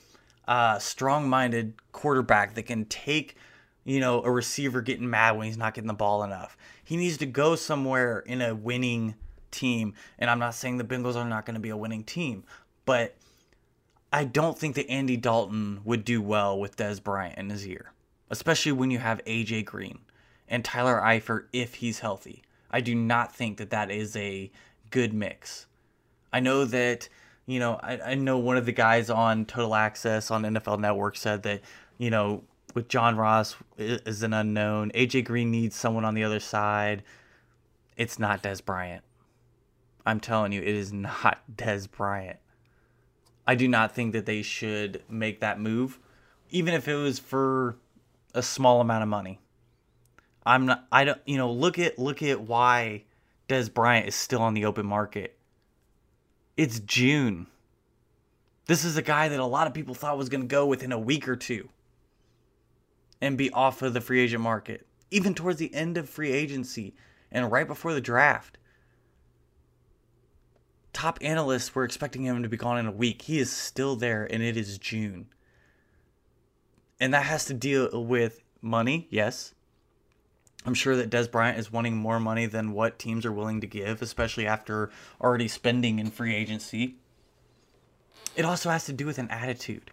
uh, 0.49 0.79
strong 0.79 1.29
minded 1.29 1.75
quarterback 1.93 2.55
that 2.55 2.63
can 2.63 2.87
take, 2.87 3.37
you 3.85 4.01
know, 4.01 4.23
a 4.23 4.31
receiver 4.31 4.81
getting 4.81 5.11
mad 5.11 5.37
when 5.37 5.47
he's 5.47 5.59
not 5.59 5.75
getting 5.75 5.89
the 5.89 5.95
ball 5.95 6.25
enough. 6.25 6.57
He 6.83 6.97
needs 6.97 7.19
to 7.19 7.27
go 7.27 7.57
somewhere 7.57 8.21
in 8.21 8.41
a 8.41 8.55
winning 8.55 9.17
team. 9.57 9.95
And 10.19 10.31
I'm 10.31 10.39
not 10.39 10.55
saying 10.55 10.77
the 10.77 10.85
Bengals 10.85 11.17
are 11.17 11.29
not 11.29 11.47
going 11.47 11.55
to 11.55 11.61
be 11.61 11.71
a 11.71 11.77
winning 11.77 12.05
team, 12.05 12.45
but 12.85 13.17
I 14.13 14.25
don't 14.25 14.57
think 14.59 14.77
that 14.77 14.89
Andy 14.89 15.17
Dalton 15.17 15.81
would 15.85 16.05
do 16.05 16.23
well 16.23 16.59
with 16.59 16.77
Dez 16.77 17.03
Bryant 17.03 17.39
in 17.39 17.51
his 17.51 17.67
ear 17.67 17.93
especially 18.31 18.73
when 18.73 18.91
you 18.91 18.99
have 18.99 19.25
AJ 19.25 19.65
Green 19.65 19.99
and 20.49 20.65
Tyler 20.65 21.01
Eifert 21.03 21.47
if 21.53 21.75
he's 21.75 22.01
healthy. 22.01 22.43
I 22.71 22.81
do 22.81 22.95
not 22.95 23.35
think 23.35 23.59
that 23.59 23.71
that 23.71 23.91
is 23.91 24.17
a 24.17 24.51
good 24.91 25.13
mix. 25.13 25.67
I 26.33 26.41
know 26.41 26.65
that, 26.65 27.09
you 27.47 27.59
know, 27.59 27.79
I, 27.83 27.99
I 28.01 28.15
know 28.15 28.39
one 28.39 28.57
of 28.57 28.67
the 28.67 28.73
guys 28.73 29.11
on 29.11 29.45
Total 29.45 29.75
Access 29.75 30.31
on 30.31 30.43
NFL 30.43 30.81
Network 30.81 31.17
said 31.17 31.43
that, 31.45 31.63
you 31.99 32.11
know, 32.11 32.43
with 32.75 32.89
John 32.89 33.17
Ross 33.17 33.57
is 33.79 34.23
an 34.23 34.35
unknown. 34.35 34.91
AJ 34.95 35.25
Green 35.25 35.51
needs 35.51 35.77
someone 35.77 36.05
on 36.05 36.15
the 36.15 36.25
other 36.25 36.41
side. 36.41 37.03
It's 37.97 38.19
not 38.19 38.43
Dez 38.43 38.63
Bryant. 38.63 39.03
I'm 40.07 40.21
telling 40.21 40.53
you, 40.53 40.63
it 40.63 40.69
is 40.69 40.93
not 40.93 41.41
Dez 41.55 41.91
Bryant. 41.91 42.39
I 43.47 43.57
do 43.57 43.69
not 43.69 43.95
think 43.95 44.13
that 44.13 44.27
they 44.27 44.43
should 44.43 45.03
make 45.09 45.41
that 45.41 45.61
move, 45.61 45.99
even 46.51 46.75
if 46.75 46.89
it 46.89 46.95
was 46.95 47.19
for 47.19 47.77
a 48.33 48.43
small 48.43 48.81
amount 48.81 49.03
of 49.03 49.09
money. 49.09 49.41
I'm 50.45 50.67
not 50.67 50.87
I 50.93 51.05
don't 51.05 51.21
you 51.27 51.37
know 51.37 51.51
look 51.51 51.79
at 51.79 51.99
look 51.99 52.23
at 52.23 52.41
why 52.41 53.05
Dez 53.49 53.73
Bryant 53.73 54.09
is 54.09 54.15
still 54.15 54.43
on 54.43 54.55
the 54.55 54.65
open 54.65 54.87
market. 54.87 55.37
It's 56.57 56.81
June. 56.81 57.49
This 58.67 58.85
is 58.85 58.97
a 58.97 59.03
guy 59.03 59.29
that 59.29 59.39
a 59.39 59.45
lot 59.45 59.67
of 59.67 59.75
people 59.75 59.95
thought 59.95 60.19
was 60.19 60.29
going 60.29 60.41
to 60.41 60.47
go 60.47 60.67
within 60.67 60.93
a 60.93 60.99
week 60.99 61.29
or 61.29 61.37
two 61.37 61.69
and 63.21 63.39
be 63.39 63.51
off 63.51 63.83
of 63.83 63.95
the 63.95 64.01
free 64.01 64.21
agent 64.21 64.43
market, 64.43 64.87
even 65.11 65.35
towards 65.35 65.59
the 65.59 65.73
end 65.75 65.97
of 65.97 66.09
free 66.09 66.33
agency 66.33 66.95
and 67.31 67.53
right 67.53 67.67
before 67.67 67.95
the 67.95 68.01
draft. 68.01 68.59
Top 70.97 71.19
analysts 71.21 71.75
were 71.75 71.85
expecting 71.85 72.23
him 72.23 72.43
to 72.43 72.49
be 72.49 72.57
gone 72.57 72.79
in 72.79 72.87
a 72.87 72.91
week. 72.91 73.23
He 73.23 73.39
is 73.39 73.53
still 73.53 73.97
there, 73.97 74.27
and 74.31 74.43
it 74.43 74.57
is 74.57 74.79
June 74.79 75.27
and 77.01 77.13
that 77.15 77.25
has 77.25 77.45
to 77.47 77.55
deal 77.55 78.05
with 78.05 78.43
money, 78.61 79.07
yes. 79.11 79.55
I'm 80.65 80.75
sure 80.75 80.97
that 80.97 81.11
Dez 81.11 81.31
Bryant 81.31 81.59
is 81.59 81.73
wanting 81.73 81.97
more 81.97 82.19
money 82.19 82.47
than 82.47 82.73
what 82.73 82.99
teams 82.99 83.25
are 83.25 83.33
willing 83.33 83.61
to 83.61 83.67
give, 83.67 84.03
especially 84.03 84.47
after 84.47 84.91
already 85.21 85.49
spending 85.49 85.99
in 85.99 86.11
free 86.11 86.35
agency. 86.35 86.97
It 88.35 88.45
also 88.45 88.71
has 88.71 88.85
to 88.87 88.93
do 88.93 89.07
with 89.07 89.19
an 89.19 89.31
attitude. 89.31 89.91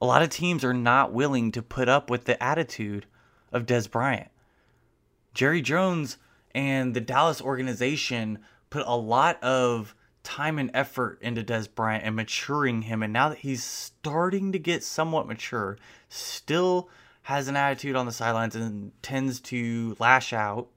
A 0.00 0.06
lot 0.06 0.22
of 0.22 0.30
teams 0.30 0.64
are 0.64 0.74
not 0.74 1.12
willing 1.12 1.52
to 1.52 1.62
put 1.62 1.88
up 1.88 2.10
with 2.10 2.24
the 2.24 2.42
attitude 2.42 3.06
of 3.52 3.66
Dez 3.66 3.90
Bryant. 3.90 4.28
Jerry 5.34 5.62
Jones 5.62 6.16
and 6.54 6.94
the 6.94 7.00
Dallas 7.00 7.40
organization 7.40 8.38
put 8.70 8.86
a 8.86 8.96
lot 8.96 9.42
of 9.42 9.94
time 10.22 10.58
and 10.58 10.70
effort 10.74 11.18
into 11.22 11.42
Dez 11.42 11.68
Bryant 11.74 12.04
and 12.04 12.14
maturing 12.14 12.82
him. 12.82 13.02
And 13.02 13.12
now 13.12 13.30
that 13.30 13.38
he's 13.38 13.64
starting 13.64 14.52
to 14.52 14.58
get 14.58 14.84
somewhat 14.84 15.26
mature, 15.26 15.78
still 16.08 16.90
has 17.22 17.48
an 17.48 17.56
attitude 17.56 17.96
on 17.96 18.06
the 18.06 18.12
sidelines 18.12 18.54
and 18.54 18.92
tends 19.02 19.40
to 19.40 19.96
lash 19.98 20.32
out, 20.32 20.68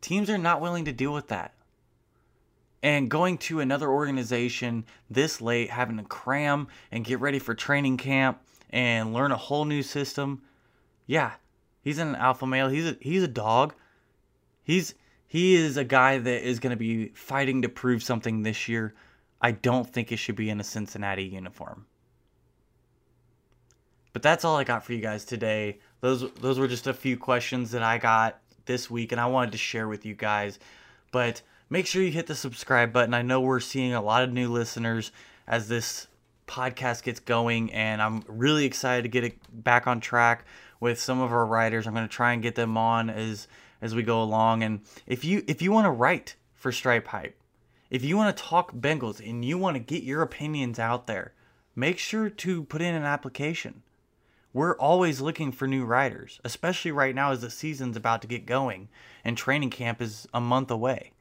teams 0.00 0.30
are 0.30 0.38
not 0.38 0.60
willing 0.60 0.84
to 0.84 0.92
deal 0.92 1.12
with 1.12 1.28
that. 1.28 1.54
And 2.82 3.10
going 3.10 3.38
to 3.38 3.60
another 3.60 3.88
organization 3.88 4.84
this 5.10 5.40
late, 5.40 5.70
having 5.70 5.96
to 5.96 6.04
cram 6.04 6.68
and 6.92 7.04
get 7.04 7.20
ready 7.20 7.38
for 7.38 7.54
training 7.54 7.96
camp 7.96 8.40
and 8.70 9.12
learn 9.12 9.32
a 9.32 9.36
whole 9.36 9.64
new 9.64 9.82
system. 9.82 10.42
Yeah, 11.06 11.32
he's 11.82 11.98
an 11.98 12.14
alpha 12.14 12.46
male. 12.46 12.68
He's 12.68 12.86
a 12.86 12.96
he's 13.00 13.22
a 13.22 13.28
dog. 13.28 13.74
He's 14.62 14.94
he 15.28 15.54
is 15.54 15.76
a 15.76 15.84
guy 15.84 16.18
that 16.18 16.48
is 16.48 16.58
going 16.58 16.70
to 16.70 16.76
be 16.76 17.08
fighting 17.08 17.62
to 17.62 17.68
prove 17.68 18.02
something 18.02 18.42
this 18.42 18.66
year. 18.66 18.94
I 19.40 19.52
don't 19.52 19.88
think 19.88 20.10
it 20.10 20.16
should 20.16 20.36
be 20.36 20.48
in 20.48 20.58
a 20.58 20.64
Cincinnati 20.64 21.22
uniform. 21.22 21.86
But 24.14 24.22
that's 24.22 24.44
all 24.44 24.56
I 24.56 24.64
got 24.64 24.84
for 24.84 24.94
you 24.94 25.02
guys 25.02 25.26
today. 25.26 25.78
Those 26.00 26.32
those 26.32 26.58
were 26.58 26.66
just 26.66 26.86
a 26.86 26.94
few 26.94 27.16
questions 27.16 27.70
that 27.72 27.82
I 27.82 27.98
got 27.98 28.40
this 28.64 28.90
week 28.90 29.12
and 29.12 29.20
I 29.20 29.26
wanted 29.26 29.52
to 29.52 29.58
share 29.58 29.86
with 29.86 30.06
you 30.06 30.14
guys. 30.14 30.58
But 31.12 31.42
make 31.68 31.86
sure 31.86 32.02
you 32.02 32.10
hit 32.10 32.26
the 32.26 32.34
subscribe 32.34 32.92
button. 32.92 33.12
I 33.12 33.22
know 33.22 33.40
we're 33.40 33.60
seeing 33.60 33.92
a 33.92 34.02
lot 34.02 34.24
of 34.24 34.32
new 34.32 34.50
listeners 34.50 35.12
as 35.46 35.68
this 35.68 36.08
podcast 36.46 37.02
gets 37.02 37.20
going 37.20 37.70
and 37.72 38.00
I'm 38.00 38.24
really 38.26 38.64
excited 38.64 39.02
to 39.02 39.08
get 39.08 39.24
it 39.24 39.38
back 39.52 39.86
on 39.86 40.00
track 40.00 40.46
with 40.80 40.98
some 40.98 41.20
of 41.20 41.30
our 41.30 41.44
writers. 41.44 41.86
I'm 41.86 41.94
going 41.94 42.08
to 42.08 42.12
try 42.12 42.32
and 42.32 42.42
get 42.42 42.54
them 42.54 42.78
on 42.78 43.10
as 43.10 43.46
as 43.80 43.94
we 43.94 44.02
go 44.02 44.22
along. 44.22 44.62
And 44.62 44.80
if 45.06 45.24
you 45.24 45.44
if 45.46 45.62
you 45.62 45.72
want 45.72 45.86
to 45.86 45.90
write 45.90 46.36
for 46.54 46.72
Stripe 46.72 47.08
Hype, 47.08 47.40
if 47.90 48.04
you 48.04 48.16
want 48.16 48.36
to 48.36 48.42
talk 48.42 48.74
Bengals 48.74 49.26
and 49.26 49.44
you 49.44 49.58
want 49.58 49.76
to 49.76 49.80
get 49.80 50.02
your 50.02 50.22
opinions 50.22 50.78
out 50.78 51.06
there, 51.06 51.32
make 51.74 51.98
sure 51.98 52.28
to 52.28 52.64
put 52.64 52.82
in 52.82 52.94
an 52.94 53.04
application. 53.04 53.82
We're 54.52 54.76
always 54.76 55.20
looking 55.20 55.52
for 55.52 55.68
new 55.68 55.84
writers, 55.84 56.40
especially 56.42 56.90
right 56.90 57.14
now 57.14 57.32
as 57.32 57.42
the 57.42 57.50
season's 57.50 57.96
about 57.96 58.22
to 58.22 58.28
get 58.28 58.46
going 58.46 58.88
and 59.24 59.36
training 59.36 59.70
camp 59.70 60.00
is 60.00 60.26
a 60.32 60.40
month 60.40 60.70
away. 60.70 61.12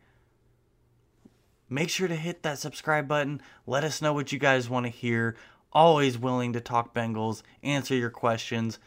Make 1.69 1.89
sure 1.89 2.07
to 2.07 2.15
hit 2.15 2.43
that 2.43 2.59
subscribe 2.59 3.07
button. 3.07 3.41
Let 3.65 3.83
us 3.83 4.01
know 4.01 4.13
what 4.13 4.31
you 4.31 4.39
guys 4.39 4.69
want 4.69 4.85
to 4.85 4.91
hear. 4.91 5.35
Always 5.73 6.17
willing 6.17 6.53
to 6.53 6.61
talk 6.61 6.93
Bengals, 6.93 7.43
answer 7.61 7.93
your 7.93 8.09
questions. 8.09 8.79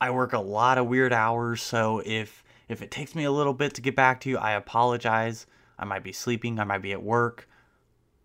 I 0.00 0.10
work 0.10 0.32
a 0.32 0.40
lot 0.40 0.78
of 0.78 0.86
weird 0.86 1.12
hours, 1.12 1.62
so 1.62 2.02
if 2.04 2.42
if 2.72 2.82
it 2.82 2.90
takes 2.90 3.14
me 3.14 3.24
a 3.24 3.30
little 3.30 3.54
bit 3.54 3.74
to 3.74 3.80
get 3.80 3.94
back 3.96 4.20
to 4.20 4.30
you, 4.30 4.38
I 4.38 4.52
apologize. 4.52 5.46
I 5.78 5.84
might 5.84 6.02
be 6.02 6.12
sleeping, 6.12 6.58
I 6.58 6.64
might 6.64 6.82
be 6.82 6.92
at 6.92 7.02
work. 7.02 7.48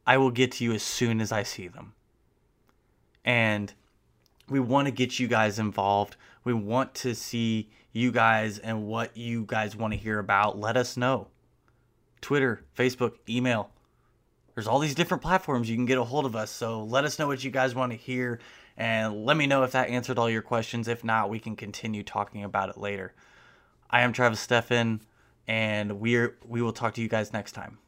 I 0.06 0.18
will 0.18 0.32
get 0.32 0.54
to 0.54 0.64
you 0.64 0.74
as 0.74 0.84
soon 0.84 1.20
as 1.20 1.32
I 1.32 1.44
see 1.44 1.68
them. 1.68 1.94
And 3.26 3.74
we 4.50 4.60
want 4.60 4.88
to 4.88 4.92
get 4.92 5.20
you 5.20 5.28
guys 5.28 5.60
involved. 5.60 6.16
We 6.44 6.54
want 6.54 6.96
to 6.96 7.14
see 7.14 7.70
you 7.92 8.12
guys 8.12 8.60
and 8.60 8.88
what 8.88 9.18
you 9.18 9.44
guys 9.46 9.76
want 9.76 9.94
to 9.94 10.00
hear 10.00 10.20
about. 10.20 10.58
Let 10.58 10.78
us 10.78 10.96
know. 10.96 11.28
Twitter, 12.22 12.64
Facebook, 12.78 13.14
email. 13.28 13.72
There's 14.56 14.68
all 14.68 14.80
these 14.80 14.96
different 14.96 15.22
platforms 15.22 15.70
you 15.70 15.76
can 15.76 15.86
get 15.86 15.98
a 15.98 16.04
hold 16.04 16.26
of 16.26 16.36
us. 16.36 16.50
So 16.50 16.84
let 16.84 17.04
us 17.04 17.20
know 17.20 17.28
what 17.28 17.44
you 17.44 17.52
guys 17.52 17.76
want 17.76 17.92
to 17.92 17.98
hear 17.98 18.40
and 18.78 19.26
let 19.26 19.36
me 19.36 19.48
know 19.48 19.64
if 19.64 19.72
that 19.72 19.90
answered 19.90 20.20
all 20.20 20.30
your 20.30 20.44
questions. 20.44 20.88
If 20.88 21.04
not, 21.04 21.30
we 21.30 21.40
can 21.40 21.56
continue 21.56 22.04
talking 22.04 22.44
about 22.44 22.70
it 22.70 22.78
later. 22.78 23.14
I 23.90 24.02
am 24.02 24.14
Travis 24.14 24.46
Steffen, 24.46 25.02
and 25.48 26.00
we're 26.00 26.38
we 26.46 26.62
will 26.62 26.74
talk 26.74 26.94
to 26.96 27.02
you 27.02 27.08
guys 27.08 27.34
next 27.34 27.54
time. 27.54 27.80